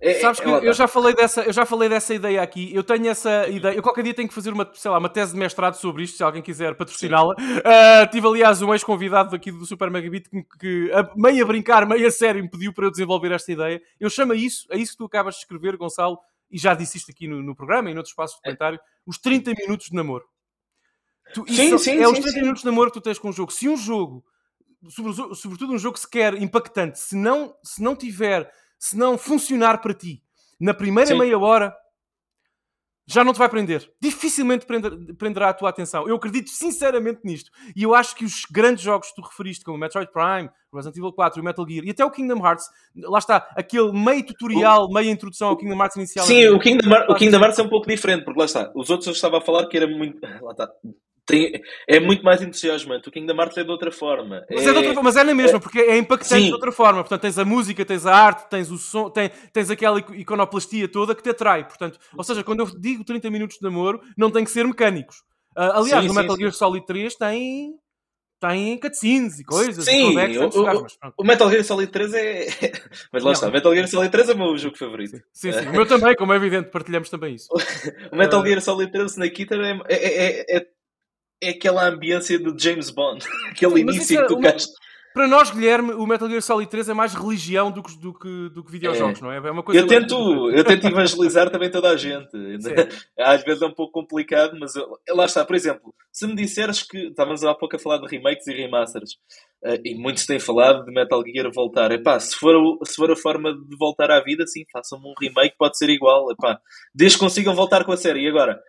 [0.00, 2.74] é, Sabes é, que é, eu já, falei dessa, eu já falei dessa ideia aqui.
[2.74, 3.74] Eu tenho essa ideia.
[3.74, 6.16] Eu qualquer dia tenho que fazer uma, sei lá, uma tese de mestrado sobre isto,
[6.16, 7.34] se alguém quiser patrociná-la.
[7.34, 11.86] Uh, tive, aliás, um ex-convidado aqui do Super Megabit que, que a, meio a brincar,
[11.86, 13.82] meio a sério, me pediu para eu desenvolver esta ideia.
[14.00, 16.18] Eu chamo a isso, a isso que tu acabas de escrever, Gonçalo,
[16.50, 19.52] e já disse isto aqui no, no programa e noutros espaços de comentário, os 30
[19.52, 20.24] minutos de namoro.
[21.34, 22.40] Tu, sim, sim, é sim, os 30 sim.
[22.40, 23.52] minutos de namoro que tu tens com um jogo.
[23.52, 24.24] Se um jogo,
[24.88, 28.50] sobretudo um jogo que se quer impactante, se não, se não tiver
[28.80, 30.22] se não funcionar para ti
[30.58, 31.18] na primeira Sim.
[31.18, 31.76] meia hora,
[33.06, 33.90] já não te vai prender.
[34.00, 36.08] Dificilmente prender, prenderá a tua atenção.
[36.08, 37.50] Eu acredito sinceramente nisto.
[37.74, 40.76] E eu acho que os grandes jogos que tu referiste, como o Metroid Prime, o
[40.76, 42.66] Resident Evil 4, o Metal Gear e até o Kingdom Hearts,
[42.96, 44.92] lá está, aquele meio tutorial, o...
[44.92, 46.24] meio introdução ao Kingdom Hearts inicial.
[46.24, 49.08] Sim, o Kingdom, o Kingdom Hearts é um pouco diferente, porque lá está, os outros
[49.08, 50.20] eu estava a falar que era muito.
[50.40, 50.70] Lá está,
[51.30, 53.08] tem, é muito mais entusiasmante.
[53.08, 54.44] O Kingdom Hearts é de outra forma.
[54.50, 56.46] Mas é, é, outra, mas é na mesma, é, porque é impactante sim.
[56.48, 57.00] de outra forma.
[57.00, 61.14] Portanto, tens a música, tens a arte, tens o som, tens, tens aquela iconoplastia toda
[61.14, 61.66] que te atrai.
[61.66, 65.18] Portanto, ou seja, quando eu digo 30 minutos de namoro, não tem que ser mecânicos.
[65.56, 67.74] Uh, aliás, sim, no Metal sim, Gear Solid 3 tem
[68.40, 69.84] tem cutscenes e coisas.
[69.84, 70.86] Sim, e o, o,
[71.18, 72.46] o, Metal Gear Solid 3 é.
[73.12, 73.32] mas lá não.
[73.32, 75.18] está, Metal Gear Solid 3 é o meu jogo favorito.
[75.32, 75.68] Sim, sim, sim.
[75.68, 77.48] o meu também, como é evidente, partilhamos também isso.
[78.10, 78.46] o Metal uh...
[78.46, 80.66] Gear Solid 3 Snake Eater é, é, é, é
[81.42, 84.54] aquela ambiência do James Bond, aquele Sim, início que é tu uma...
[85.12, 88.48] Para nós, Guilherme, o Metal Gear Solid 3 é mais religião do que, do que,
[88.50, 89.22] do que videojogos, é.
[89.22, 89.36] não é?
[89.38, 89.80] É uma coisa.
[89.80, 92.30] Eu tento, eu tento evangelizar também toda a gente.
[93.18, 94.86] Às vezes é um pouco complicado, mas eu...
[95.10, 95.44] lá está.
[95.44, 97.08] Por exemplo, se me disseres que.
[97.08, 99.14] Estávamos há pouco a falar de remakes e remasters,
[99.64, 101.90] uh, e muitos têm falado de Metal Gear voltar.
[101.90, 105.56] Epá, se for, se for a forma de voltar à vida, sim, façam-me um remake,
[105.58, 106.30] pode ser igual.
[106.30, 106.60] Epá,
[106.94, 108.24] desde que consigam voltar com a série.
[108.24, 108.60] E agora,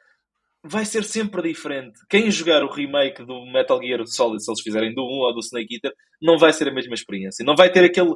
[0.63, 1.99] vai ser sempre diferente.
[2.09, 5.39] Quem jogar o remake do Metal Gear Solid, se eles fizerem do 1 ou do
[5.39, 7.43] Snake Eater, não vai ser a mesma experiência.
[7.43, 8.13] Não vai ter aquele,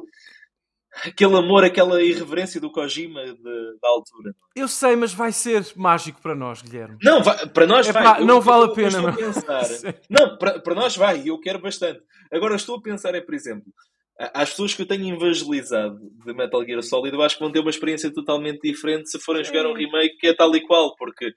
[1.04, 4.32] aquele amor, aquela irreverência do Kojima de, da altura.
[4.54, 6.96] Eu sei, mas vai ser mágico para nós, Guilherme.
[7.02, 8.02] Não, vai, para nós é vai.
[8.02, 9.12] Pá, não eu, vale eu, a pena.
[9.12, 9.62] Pensar.
[10.08, 12.00] não, para, para nós vai, e eu quero bastante.
[12.32, 13.72] Agora estou a pensar, é por exemplo,
[14.18, 17.60] as pessoas que eu tenho evangelizado de Metal Gear Solid, eu acho que vão ter
[17.60, 21.32] uma experiência totalmente diferente se forem jogar um remake que é tal e qual, porque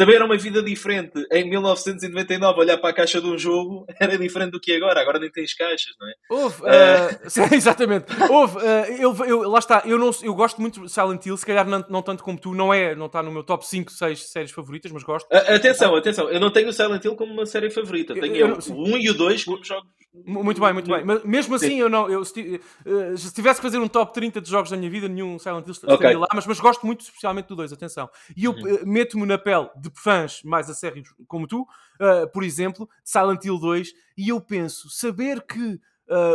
[0.00, 1.12] também era uma vida diferente.
[1.30, 4.98] Em 1999, olhar para a caixa de um jogo era diferente do que agora.
[4.98, 6.12] Agora nem tens caixas, não é?
[6.30, 7.54] Houve, uh...
[7.54, 8.06] exatamente.
[8.30, 8.60] Houve, uh,
[8.98, 11.84] eu, eu, lá está, eu, não, eu gosto muito de Silent Hill, se calhar não,
[11.90, 14.90] não, tanto como tu, não é, não está no meu top 5, 6 séries favoritas,
[14.90, 15.28] mas gosto.
[15.30, 18.14] Atenção, atenção, eu não tenho Silent Hill como uma série favorita.
[18.14, 21.04] Tenho eu, eu, o 1 e o 2 como jogos muito bem, muito bem.
[21.04, 21.80] Mas mesmo assim, Sim.
[21.80, 22.10] eu não.
[22.10, 25.08] Eu, se, uh, se tivesse que fazer um top 30 de jogos da minha vida,
[25.08, 26.16] nenhum Silent Hill estaria okay.
[26.16, 28.10] lá, mas, mas gosto muito especialmente do 2, atenção.
[28.36, 28.74] E eu uhum.
[28.74, 33.58] uh, meto-me na pele de fãs mais acérrimos como tu, uh, por exemplo, Silent Hill
[33.58, 35.80] 2, e eu penso, saber que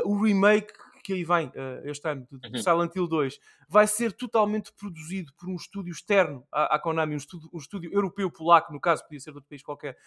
[0.06, 1.52] o remake que aí vem
[1.84, 2.64] este ano de, uhum.
[2.64, 7.18] Silent Hill 2 vai ser totalmente produzido por um estúdio externo à, à Konami, um
[7.18, 9.98] estúdio, um estúdio europeu-polaco, no caso, podia ser de outro país qualquer.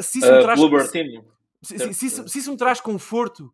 [0.00, 0.58] se isso uh, traz.
[0.58, 1.24] Bluebird Team.
[1.62, 3.52] Se, se, se, isso, se, isso, me traz conforto,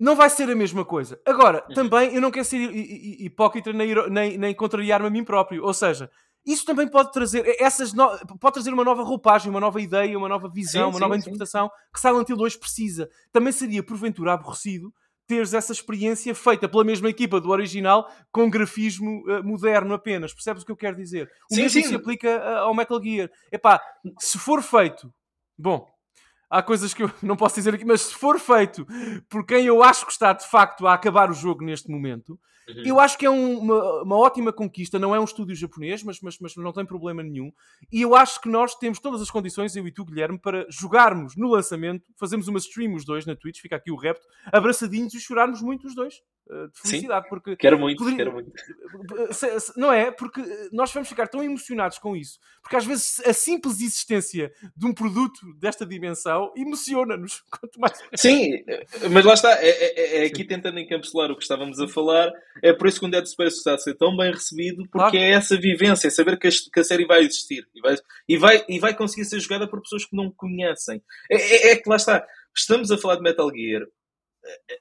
[0.00, 1.20] não vai ser a mesma coisa.
[1.26, 1.74] Agora, uhum.
[1.74, 5.64] também eu não quero ser hipócrita nem, nem, nem contrariar-me a mim próprio.
[5.64, 6.10] Ou seja,
[6.44, 8.08] isso também pode trazer essas no...
[8.38, 11.14] pode trazer uma nova roupagem, uma nova ideia, uma nova visão, sim, uma sim, nova
[11.14, 11.20] sim.
[11.20, 13.08] interpretação que Silent Hill 2 precisa.
[13.32, 14.92] Também seria, porventura, aborrecido
[15.30, 20.34] teres essa experiência feita pela mesma equipa do original com grafismo uh, moderno apenas.
[20.34, 21.30] Percebes o que eu quero dizer?
[21.48, 21.88] O sim, mesmo sim.
[21.88, 23.30] se aplica uh, ao Metal Gear.
[23.52, 23.80] Epá,
[24.18, 25.08] se for feito,
[25.56, 25.86] bom,
[26.50, 28.84] há coisas que eu não posso dizer aqui, mas se for feito
[29.28, 32.36] por quem eu acho que está de facto a acabar o jogo neste momento,
[32.76, 32.82] uhum.
[32.84, 34.98] eu acho que é um, uma, uma, ótima conquista.
[34.98, 37.52] Não é um estúdio japonês, mas, mas, mas não tem problema nenhum.
[37.92, 41.36] E eu acho que nós temos todas as condições, eu e tu, Guilherme, para jogarmos
[41.36, 45.20] no lançamento, fazermos uma stream os dois na Twitch, fica aqui o repto, abraçadinhos e
[45.20, 46.14] chorarmos muito os dois.
[46.50, 47.22] Eh, de felicidade.
[47.22, 48.16] Sim, porque quero muito, poderia...
[48.16, 48.52] quero muito.
[49.76, 50.10] Não é?
[50.10, 50.42] Porque
[50.72, 52.40] nós vamos ficar tão emocionados com isso.
[52.60, 57.42] Porque às vezes a simples existência de um produto desta dimensão emociona-nos.
[57.78, 57.92] Mais...
[58.16, 58.64] Sim,
[59.12, 59.52] mas lá está.
[59.62, 62.32] É, é, é aqui tentando encapsular o que estávamos a falar.
[62.62, 65.16] É por isso que o Dead Space está a ser tão bem recebido, porque claro.
[65.16, 67.96] é essa vivência, é saber que a, que a, série vai existir e vai,
[68.28, 71.02] e, vai, e vai conseguir ser jogada por pessoas que não conhecem.
[71.30, 72.24] É, é, é que lá está.
[72.56, 73.82] Estamos a falar de Metal Gear,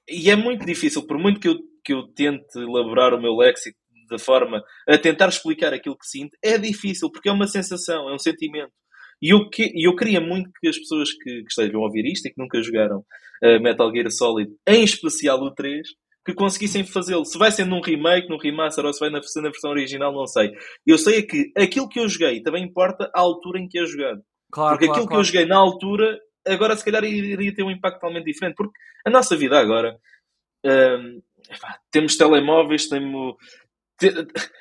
[0.07, 3.77] e é muito difícil, por muito que eu, que eu tente elaborar o meu léxico
[4.09, 8.13] da forma a tentar explicar aquilo que sinto, é difícil, porque é uma sensação, é
[8.13, 8.71] um sentimento.
[9.21, 12.25] E eu, que, eu queria muito que as pessoas que, que estejam a ouvir isto
[12.25, 15.87] e que nunca jogaram uh, Metal Gear Solid, em especial o 3,
[16.25, 17.25] que conseguissem fazê-lo.
[17.25, 20.27] Se vai ser num remake, num remaster ou se vai na, na versão original, não
[20.27, 20.51] sei.
[20.85, 23.85] Eu sei é que aquilo que eu joguei também importa a altura em que é
[23.85, 24.21] jogado.
[24.51, 25.09] Claro, porque claro, aquilo claro.
[25.09, 28.55] que eu joguei na altura, agora se calhar iria ter um impacto totalmente diferente.
[28.55, 29.97] Porque a nossa vida agora.
[30.65, 31.21] Hum,
[31.91, 33.35] temos telemóveis, temos,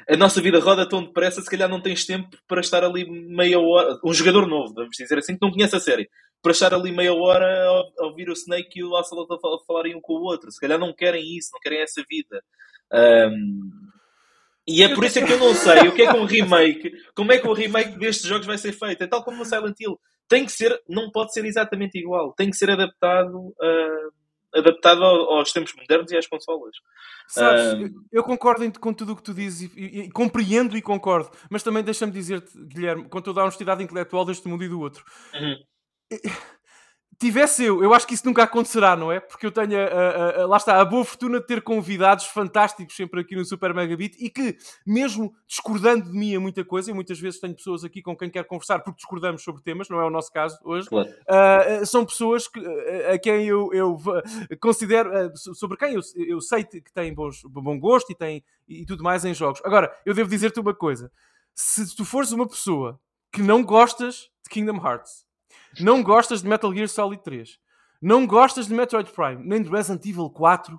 [0.08, 3.58] a nossa vida roda tão depressa, se calhar não tens tempo para estar ali meia
[3.58, 3.98] hora.
[4.04, 6.08] Um jogador novo, vamos dizer assim, que não conhece a série,
[6.42, 7.46] para estar ali meia hora
[7.98, 10.50] a ouvir o Snake e o Ocelot a falarem um com o outro.
[10.50, 12.42] Se calhar não querem isso, não querem essa vida.
[12.92, 13.70] Um,
[14.66, 16.92] e é por isso é que eu não sei o que é que um remake,
[17.14, 19.02] como é que o remake destes jogos vai ser feito.
[19.02, 19.98] É tal como o Silent Hill.
[20.28, 22.34] Tem que ser, não pode ser exatamente igual.
[22.34, 23.36] Tem que ser adaptado.
[23.36, 24.18] Uh,
[24.54, 26.74] adaptado aos tempos modernos e às consolas.
[27.28, 31.30] Sabes, eu concordo com tudo o que tu dizes e, e, e compreendo e concordo,
[31.50, 35.04] mas também deixa-me dizer-te, Guilherme, com toda a honestidade intelectual deste mundo e do outro.
[35.34, 35.56] Uhum
[37.18, 39.18] tivesse eu, eu acho que isso nunca acontecerá, não é?
[39.18, 42.94] Porque eu tenho, a, a, a, lá está, a boa fortuna de ter convidados fantásticos
[42.94, 44.56] sempre aqui no Super Megabit e que,
[44.86, 48.30] mesmo discordando de mim a muita coisa, e muitas vezes tenho pessoas aqui com quem
[48.30, 51.08] quero conversar porque discordamos sobre temas, não é o nosso caso hoje, claro.
[51.08, 52.60] uh, são pessoas que,
[53.12, 53.98] a quem eu, eu
[54.60, 58.86] considero, uh, sobre quem eu, eu sei que têm bons, bom gosto e, têm, e
[58.86, 59.60] tudo mais em jogos.
[59.64, 61.10] Agora, eu devo dizer-te uma coisa:
[61.52, 63.00] se tu fores uma pessoa
[63.32, 65.27] que não gostas de Kingdom Hearts
[65.80, 67.58] não gostas de Metal Gear Solid 3.
[68.00, 70.78] Não gostas de Metroid Prime, nem de Resident Evil 4.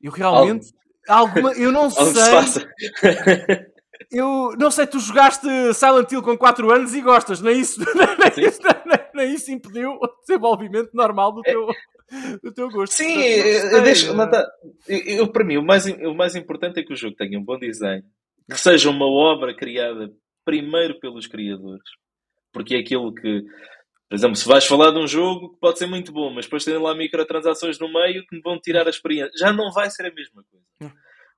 [0.00, 0.72] Eu realmente.
[1.08, 2.66] Alguma, eu não sei.
[4.12, 8.46] eu não sei, tu jogaste Silent Hill com 4 anos e gostas, nem isso, nem,
[8.46, 11.66] isso, nem, nem isso impediu o desenvolvimento normal do teu,
[12.42, 12.92] do teu gosto.
[12.92, 14.12] Sim, eu, deixo,
[14.86, 17.44] eu, eu, para mim, o mais, o mais importante é que o jogo tenha um
[17.44, 18.04] bom design,
[18.48, 20.12] que seja uma obra criada
[20.44, 21.88] primeiro pelos criadores
[22.52, 23.42] porque é aquilo que,
[24.08, 26.64] por exemplo, se vais falar de um jogo que pode ser muito bom, mas depois
[26.64, 30.06] tem lá microtransações no meio que me vão tirar a experiência, já não vai ser
[30.06, 30.94] a mesma coisa.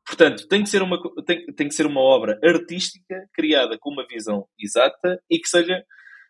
[0.07, 4.07] Portanto, tem que, ser uma, tem, tem que ser uma obra artística criada com uma
[4.07, 5.85] visão exata e que seja,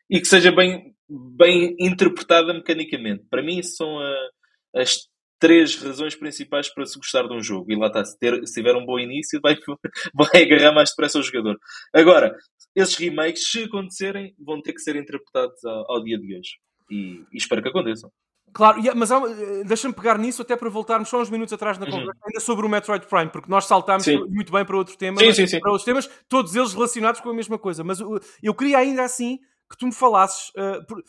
[0.08, 3.24] e que seja bem, bem interpretada mecanicamente.
[3.30, 4.14] Para mim, isso são a,
[4.74, 5.09] as
[5.40, 7.72] três razões principais para se gostar de um jogo.
[7.72, 9.56] E lá está, se, ter, se tiver um bom início, vai,
[10.14, 11.58] vai agarrar mais depressa o jogador.
[11.92, 12.36] Agora,
[12.76, 16.50] esses remakes, se acontecerem, vão ter que ser interpretados ao, ao dia de hoje.
[16.90, 18.10] E, e, espero que aconteçam.
[18.52, 21.92] Claro, mas eh, deixa-me pegar nisso até para voltarmos só uns minutos atrás na uhum.
[21.92, 24.18] conversa, ainda sobre o Metroid Prime, porque nós saltámos sim.
[24.28, 27.34] muito bem para outros temas, sim, sim, para outros temas, todos eles relacionados com a
[27.34, 27.84] mesma coisa.
[27.84, 28.00] Mas
[28.42, 29.38] eu queria ainda assim
[29.70, 30.48] que tu me falasses.
[30.50, 31.00] Uh, por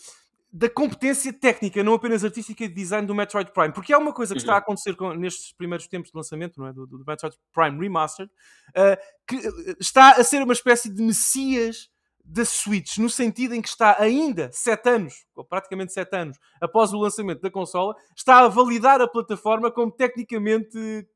[0.54, 3.72] da competência técnica, não apenas artística e de design do Metroid Prime.
[3.72, 4.62] Porque há uma coisa que está a uhum.
[4.62, 6.74] acontecer com, nestes primeiros tempos de lançamento não é?
[6.74, 8.30] do, do Metroid Prime Remastered,
[8.70, 11.90] uh, que eh, está a ser uma espécie de messias
[12.24, 16.94] da Switch, no sentido em que está ainda 7 anos, ou praticamente 7 anos, após
[16.94, 21.08] o lançamento da consola, está a validar a plataforma como tecnicamente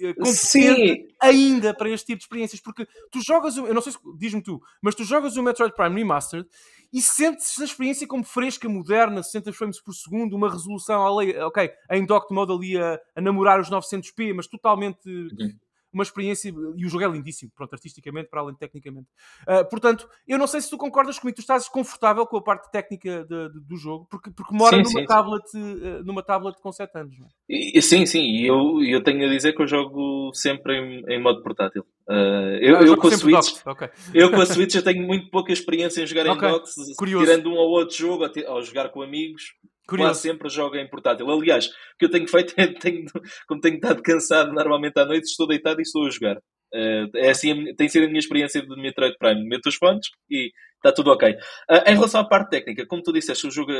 [0.00, 3.98] eh, competente ainda para este tipo de experiências, porque tu jogas, eu não sei se
[4.16, 6.48] diz-me tu, mas tu jogas o Metroid Prime Remastered
[6.92, 12.04] e sentes a experiência como fresca, moderna, 60 frames por segundo, uma resolução ok, em
[12.04, 15.58] docked mode ali a, a namorar os 900p, mas totalmente uhum
[15.92, 19.08] uma experiência e o jogo é lindíssimo, pronto, artisticamente, para além de tecnicamente.
[19.42, 22.70] Uh, portanto, eu não sei se tu concordas comigo, tu estás confortável com a parte
[22.70, 25.74] técnica de, de, do jogo, porque, porque mora sim, numa, sim, tablet, sim.
[25.74, 27.18] Uh, numa tablet com 7 anos.
[27.18, 27.30] Não é?
[27.48, 31.42] e, sim, sim, eu, eu tenho a dizer que eu jogo sempre em, em modo
[31.42, 31.84] portátil.
[32.08, 33.88] Uh, eu, ah, eu, com a Switch, okay.
[34.12, 36.48] eu com a Switch eu tenho muito pouca experiência em jogar okay.
[36.48, 39.54] em docks, tirando um ou outro jogo, ou jogar com amigos,
[39.90, 40.10] Curioso.
[40.10, 41.28] Quase sempre jogo em portátil.
[41.28, 43.04] Aliás, o que eu tenho feito é, tenho,
[43.48, 46.36] como tenho estado cansado normalmente à noite, estou deitado e estou a jogar.
[46.72, 49.48] Uh, é assim, tem sido a minha experiência de Metroid Prime.
[49.48, 51.32] Meto os fones e está tudo ok.
[51.32, 53.72] Uh, em relação à parte técnica, como tu disseste, o jogo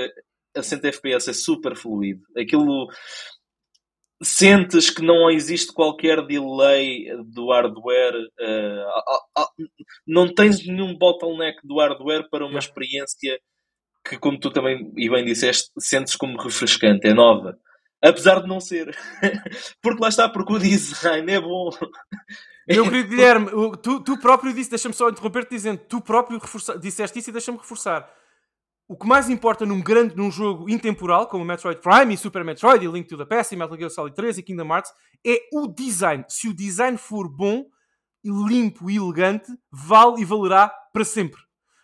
[0.57, 2.23] a 100 FPS é super fluido.
[2.37, 2.89] Aquilo
[4.23, 9.47] sentes que não existe qualquer delay do hardware, uh,
[10.07, 13.41] não tens nenhum bottleneck do hardware para uma experiência
[14.05, 17.59] que, como tu também e bem disseste, sentes como refrescante, é nova.
[18.03, 18.97] Apesar de não ser.
[19.83, 21.71] porque lá está, porque o design é bom.
[22.67, 23.51] Meu querido Guilherme,
[23.83, 27.59] tu, tu próprio disse, deixa-me só interromper-te dizendo, tu próprio reforça, disseste isso e deixa-me
[27.59, 28.09] reforçar.
[28.89, 32.85] O que mais importa num grande num jogo intemporal, como Metroid Prime e Super Metroid
[32.85, 34.93] e Link to the Past e Metal Gear Solid 3 e Kingdom Hearts,
[35.25, 36.25] é o design.
[36.29, 37.65] Se o design for bom,
[38.25, 41.41] limpo e elegante, vale e valerá para sempre.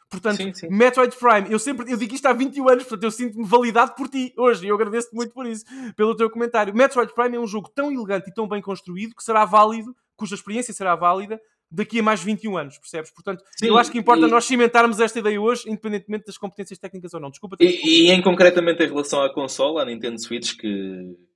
[0.09, 0.69] Portanto, sim, sim.
[0.69, 4.09] Metroid Prime, eu sempre eu digo isto há 21 anos, portanto eu sinto-me validado por
[4.09, 5.65] ti hoje e eu agradeço-te muito por isso,
[5.97, 6.75] pelo teu comentário.
[6.75, 10.35] Metroid Prime é um jogo tão elegante e tão bem construído que será válido cuja
[10.35, 11.41] experiência será válida
[11.71, 13.11] daqui a mais 21 anos, percebes?
[13.11, 16.79] Portanto, Sim, eu acho que importa e- nós cimentarmos esta ideia hoje, independentemente das competências
[16.79, 17.31] técnicas ou não.
[17.31, 17.57] Desculpa.
[17.61, 20.69] E, e em concretamente em relação à consola, à Nintendo Switch, que,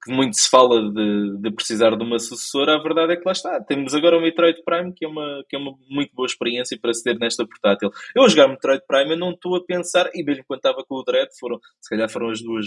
[0.02, 3.32] que muito se fala de, de precisar de uma sucessora, a verdade é que lá
[3.32, 3.60] está.
[3.62, 6.92] Temos agora o Metroid Prime, que é uma, que é uma muito boa experiência para
[6.92, 7.90] se ter nesta portátil.
[8.14, 10.96] Eu a jogar Metroid Prime, eu não estou a pensar, e mesmo quando estava com
[10.96, 12.66] o Dread, foram, se calhar foram as duas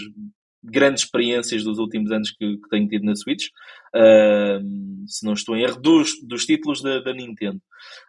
[0.64, 3.48] grandes experiências dos últimos anos que, que tenho tido na Switch,
[3.94, 7.60] Ahm, se não estou em erro, dos, dos títulos da, da Nintendo.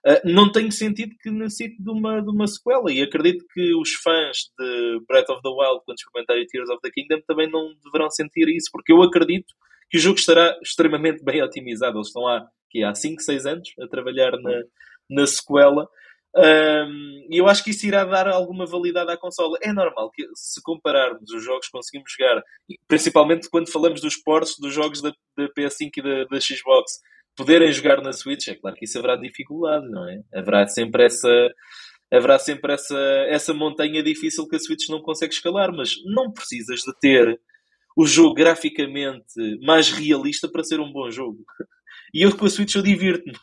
[0.03, 3.93] Ah, não tenho sentido que necessite de uma, de uma sequela e acredito que os
[3.93, 8.09] fãs de Breath of the Wild, quando experimentarem Tears of the Kingdom, também não deverão
[8.09, 9.53] sentir isso, porque eu acredito
[9.91, 11.97] que o jogo estará extremamente bem otimizado.
[11.97, 12.49] Eles estão há,
[12.83, 14.63] há 5, 6 anos a trabalhar na,
[15.07, 15.87] na sequela.
[16.37, 19.57] Um, e eu acho que isso irá dar alguma validade à consola.
[19.61, 22.43] É normal que, se compararmos os jogos que conseguimos jogar,
[22.87, 26.99] principalmente quando falamos dos ports dos jogos da, da PS5 e da, da Xbox,
[27.35, 30.21] poderem jogar na Switch, é claro que isso haverá dificuldade, não é?
[30.33, 31.29] Haverá sempre essa.
[32.13, 36.81] Haverá sempre essa, essa montanha difícil que a Switch não consegue escalar, mas não precisas
[36.81, 37.39] de ter
[37.97, 39.25] o jogo graficamente
[39.63, 41.43] mais realista para ser um bom jogo.
[42.13, 43.33] E eu com a Switch eu divirto-me.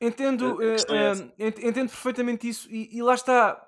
[0.00, 3.60] Entendo, eh, é eh, ent- entendo perfeitamente isso e, e lá está.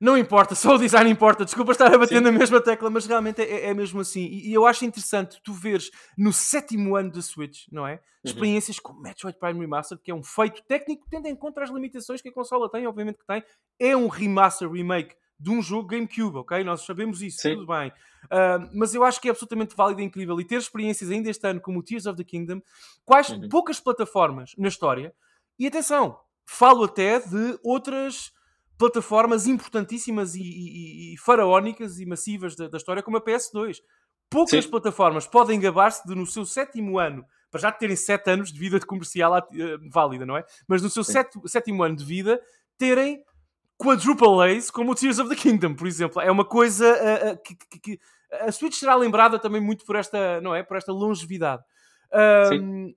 [0.00, 1.44] Não importa, só o design importa.
[1.44, 2.24] Desculpa estar a bater Sim.
[2.24, 4.24] na mesma tecla, mas realmente é, é mesmo assim.
[4.24, 7.94] E, e eu acho interessante tu veres no sétimo ano da Switch, não é?
[7.94, 8.00] Uhum.
[8.24, 12.22] Experiências como Metroid Prime Remastered, que é um feito técnico, tendo em conta as limitações
[12.22, 13.42] que a consola tem, obviamente que tem.
[13.78, 16.64] É um remaster, remake de um jogo GameCube, ok?
[16.64, 17.54] Nós sabemos isso, Sim.
[17.54, 17.92] tudo bem.
[18.30, 20.40] Ah, mas eu acho que é absolutamente válido e incrível.
[20.40, 22.60] E ter experiências ainda este ano como o Tears of the Kingdom,
[23.04, 23.48] quais Uhum.
[23.48, 25.14] poucas plataformas na história
[25.58, 28.32] e atenção, falo até de outras
[28.76, 33.78] plataformas importantíssimas e, e- e faraónicas e massivas da, da história, como a PS2.
[34.30, 34.70] Poucas Sim.
[34.70, 38.78] plataformas podem gabar-se de, no seu sétimo ano, para já terem sete anos de vida
[38.78, 39.42] de comercial eh,
[39.90, 40.44] válida, não é?
[40.68, 42.40] Mas no seu sétimo ano de vida,
[42.76, 43.24] terem
[43.78, 46.20] quadruple A's como o Tears of the Kingdom, por exemplo.
[46.20, 48.00] É uma coisa eh, eh, que, que- que-
[48.42, 50.62] a Switch será lembrada também muito por esta, não é?
[50.62, 51.62] Por esta longevidade.
[52.12, 52.92] Ahm,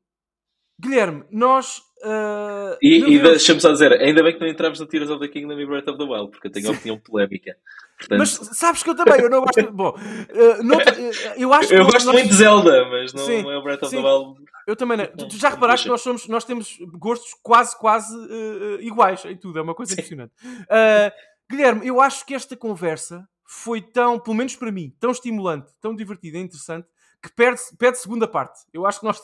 [0.80, 1.82] Guilherme, nós.
[2.04, 5.10] ah, E, não e vemos- deixa-me só dizer, ainda bem que não entramos no Tears
[5.12, 7.56] of the Kingdom e Breath of the Wild, porque eu tenho a opinião polémica.
[8.00, 9.72] Portanto, Mas sabes que eu também, eu não gosto.
[9.72, 13.58] Bom, ah, eu acho que eu gosto nós- muito de Zelda, mas não Sim, é
[13.58, 14.02] o Breath of sim.
[14.02, 14.40] the Wild.
[14.72, 15.06] Eu também não.
[15.06, 18.82] Tu, tu Não, já não reparaste que nós, somos, nós temos gostos quase, quase ah,
[18.82, 19.96] iguais em tudo, é uma coisa Sim.
[20.02, 20.34] impressionante.
[20.70, 21.12] Ah,
[21.50, 25.94] Guilherme, eu acho que esta conversa foi tão, pelo menos para mim, tão estimulante, tão
[25.96, 26.88] divertida e interessante,
[27.22, 28.60] que perde, pede segunda parte.
[28.74, 29.22] Eu acho que nós.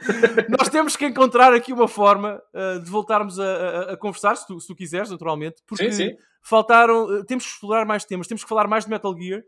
[0.58, 4.46] Nós temos que encontrar aqui uma forma ah, de voltarmos a, a- a conversar, se
[4.46, 6.16] tu, se tu quiseres, naturalmente, porque Sim, sim.
[6.42, 7.04] faltaram.
[7.04, 9.42] uh, Temos que explorar mais temas, temos que falar mais de Metal Gear.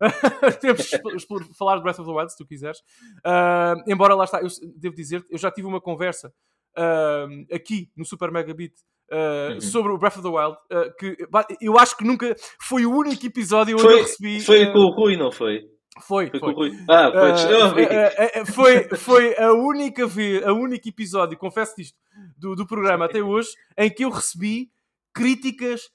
[0.60, 2.78] temos explo- falar de Breath of the Wild, se tu quiseres.
[3.26, 6.32] Uh, embora lá está, eu devo dizer, eu já tive uma conversa
[6.76, 8.72] uh, aqui no Super Mega Beat.
[9.10, 9.60] uh, Uhum.
[9.60, 11.16] sobre o Breath of the Wild, uh, que
[11.60, 14.40] eu acho que nunca foi o único episódio onde eu Foi, recebi.
[14.40, 15.60] foi uh, com o Rui, não foi?
[16.06, 16.40] foi, Foi, foi.
[16.40, 16.70] com o Rui.
[16.88, 21.98] Ah, uh, foi, foi a única vez, a único episódio, confesso isto,
[22.38, 24.70] do, do programa até hoje, em que eu recebi
[25.12, 25.90] críticas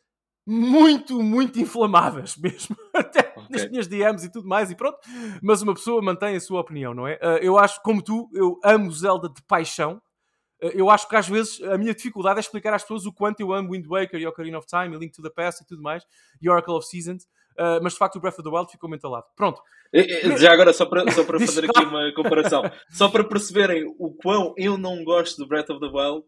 [0.48, 2.76] muito, muito inflamadas mesmo.
[2.94, 3.44] Até Ok.
[3.50, 4.98] nas minhas DMs e tudo mais, e pronto.
[5.44, 7.16] Mas uma pessoa mantém a sua opinião, não é?
[7.16, 10.02] Uh, eu acho, como tu, eu amo Zelda de paixão.
[10.64, 13.42] Uh, Eu acho que às vezes a minha dificuldade é explicar às pessoas o quanto
[13.42, 15.84] eu amo Wind Waker e Ocarina of Time e Link to the Past e tudo
[15.84, 16.04] mais,
[16.42, 17.26] e Oracle of Seasons,
[17.60, 19.26] uh, mas de facto o Breath of the Wild ficou mentalado.
[19.36, 19.62] Pronto,
[19.94, 23.86] Eh, eh, Já agora, só para, só para fazer aqui uma comparação, só para perceberem
[24.00, 26.26] o quão eu não gosto do Breath of the Wild,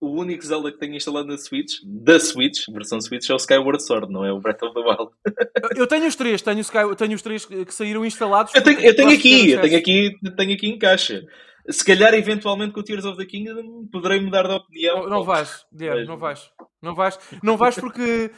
[0.00, 3.82] o único Zelda que tenho instalado na Switch, da Switch, versão Switch, é o Skyward
[3.84, 5.12] Sword, não é o Breath of the Wild.
[5.76, 8.54] Eu tenho os três, tenho, Sky, tenho os três que saíram instalados.
[8.54, 11.22] Eu tenho, eu tenho aqui, eu tenho aqui, tenho aqui em caixa.
[11.68, 15.02] Se calhar, eventualmente, com o Tears of the Kingdom, poderei mudar de opinião.
[15.02, 16.50] Não, não vais, Mas- não vais.
[16.82, 18.30] Não vais, não vais porque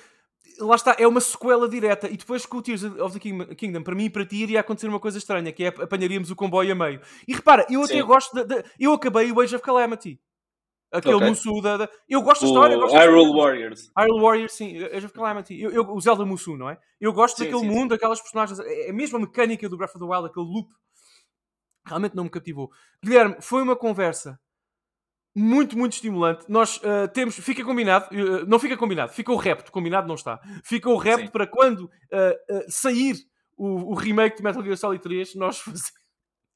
[0.59, 2.09] lá está, é uma sequela direta.
[2.09, 4.59] E depois com o Tears of the King- Kingdom, para mim e para ti, iria
[4.59, 7.01] acontecer uma coisa estranha, que é apanharíamos o comboio a meio.
[7.29, 8.03] E repara, eu até Sim.
[8.03, 10.19] gosto de, de- Eu acabei o Age of Calamity.
[10.93, 11.29] Aquele Ok.
[11.31, 12.75] Musou da, da- Eu gosto da história.
[12.75, 13.33] eu O Hyrule.
[13.41, 13.91] Warriors.
[13.97, 15.59] Hyrule Warriors, sim, Age of Calamity.
[15.61, 16.79] Eu, eu- o Zelda Musou, não é?
[17.01, 18.59] Eu gosto Sim, daquele sim, mundo, aquelas personagens.
[18.61, 20.69] É é a mecânica do Breath of the Wild, aquele loop.
[21.87, 22.71] Realmente não me cativou.
[23.03, 24.39] Guilherme, foi uma conversa
[25.35, 26.45] muito, muito estimulante.
[26.49, 27.37] Nós ah, temos.
[27.37, 28.07] Fica combinado.
[28.13, 29.73] ah, não fica combinado, fica o repto.
[29.73, 30.39] Combinado não está.
[30.63, 31.33] Fica o repto Sim.
[31.33, 32.35] para quando ah,
[32.69, 33.17] sair
[33.57, 35.91] o, o remake de Metal Gear Solid 3, nós faze-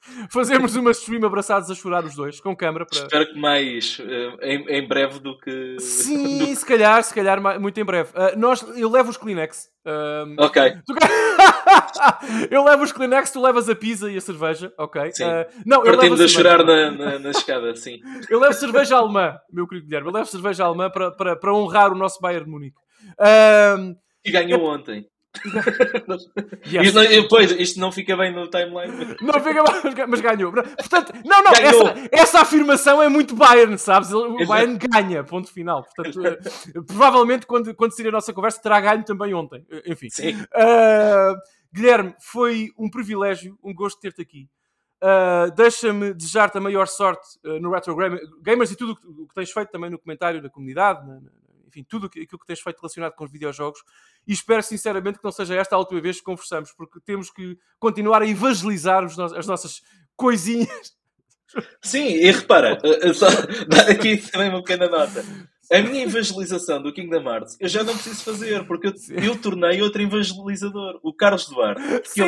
[0.30, 2.98] fazemos uma stream abraçados a chorar os dois, com câmara para.
[2.98, 5.76] Espero que mais eh, em, em breve do que.
[5.80, 8.10] Sim, do- se calhar, se calhar, muito em breve.
[8.14, 9.68] Ah, nós, eu levo os Kleenex.
[9.84, 10.62] Ah, Ok.
[10.86, 10.94] Tu,
[12.50, 15.12] eu levo os Kleenex, tu levas a pizza e a cerveja, ok?
[15.12, 15.24] Sim.
[15.24, 16.28] Uh, não, eu levo a cerveja.
[16.28, 18.00] chorar na, na, na escada, sim.
[18.30, 20.08] Eu levo cerveja alemã, meu querido Guilherme.
[20.08, 22.76] Eu levo cerveja alemã para, para, para honrar o nosso Bayern de Munique.
[23.78, 23.94] Um,
[24.24, 25.06] E ganhou ontem.
[26.66, 26.86] Yes.
[26.86, 29.16] Isto não, pois, isto não fica bem no timeline.
[29.20, 30.52] Não fica mal, mas ga- mas ganhou.
[30.52, 34.12] Portanto, não, não, essa, essa afirmação é muito Bayern, sabes?
[34.12, 34.36] O.
[34.46, 35.84] Bayern ganha, ponto final.
[35.84, 36.38] Portanto, eh,
[36.86, 39.64] provavelmente quando, quando sair a nossa conversa terá ganho também ontem.
[39.70, 40.08] Eh, Enfim.
[40.34, 41.34] Uh,
[41.72, 44.48] Guilherme, foi um privilégio, um gosto ter-te aqui.
[45.02, 47.94] Uh, Deixa-me desejar-te a maior sorte uh, no Retro
[48.42, 51.20] Gamers e tudo o que, o que tens feito também no comentário da comunidade, na-
[51.20, 51.30] na-
[51.68, 53.80] enfim, tudo aqui- aquilo que tens feito relacionado com os videojogos.
[54.26, 57.56] E espero sinceramente que não seja esta a última vez que conversamos, porque temos que
[57.78, 59.82] continuar a evangelizar as nossas
[60.16, 60.96] coisinhas.
[61.80, 63.26] Sim, e repara, eh, eh, só
[63.68, 65.24] dar aqui também uma pequena nota.
[65.72, 68.92] A minha evangelização do Kingdom Hearts eu já não preciso fazer, porque eu,
[69.22, 71.80] eu tornei outro evangelizador, o Carlos Duarte.
[72.16, 72.26] Eu,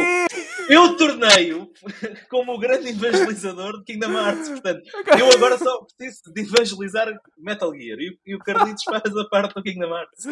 [0.68, 1.70] eu tornei-o
[2.28, 4.48] como o grande evangelizador de Kingdom Hearts.
[4.48, 4.82] Portanto,
[5.18, 7.06] eu agora só preciso de evangelizar
[7.38, 10.24] Metal Gear e, e o Carlitos faz a parte do Kingdom Hearts.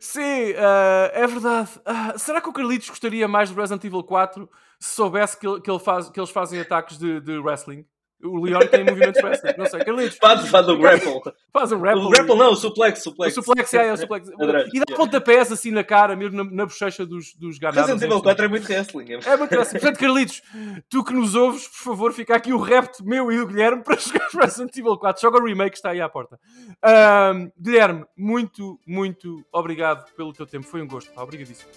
[0.00, 1.70] Sim, ah, é verdade.
[1.84, 4.48] Ah, será que o Carlitos gostaria mais do Resident Evil 4
[4.80, 7.84] se soubesse que, ele- que ele faz, que eles fazem ataques de, de wrestling?
[8.24, 9.52] O Leon tem movimentos de wrestling.
[9.58, 11.20] Não sei, Carlitos, Faz, faz o grapple.
[11.52, 11.96] faz um rap.
[11.96, 13.34] O grapple não, o suplex, O suplex.
[13.34, 14.28] suplex, é, é o suplex.
[14.72, 17.80] E dá pontapés assim na cara, mesmo na, na bochecha dos, dos ganados.
[17.90, 19.12] Resident Evil 4 é muito wrestling.
[19.12, 19.80] é- É muito interessante.
[19.80, 20.42] Portanto, Carlitos,
[20.88, 23.96] tu que nos ouves, por favor, fica aqui o repto meu e do Guilherme para
[24.00, 25.20] jogar Resident Evil 4.
[25.20, 26.38] Joga o remake que está aí à porta.
[26.82, 30.66] Ahm, Guilherme, muito, muito obrigado pelo teu tempo.
[30.66, 31.10] Foi um gosto.
[31.12, 31.22] Pá.
[31.22, 31.68] Obrigadíssimo.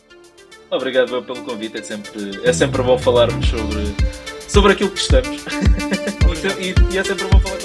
[0.70, 3.96] Obrigado pelo convite, é sempre, é sempre bom falarmos sobre,
[4.50, 5.46] sobre aquilo que estamos.
[6.60, 7.65] e, e é sempre bom falar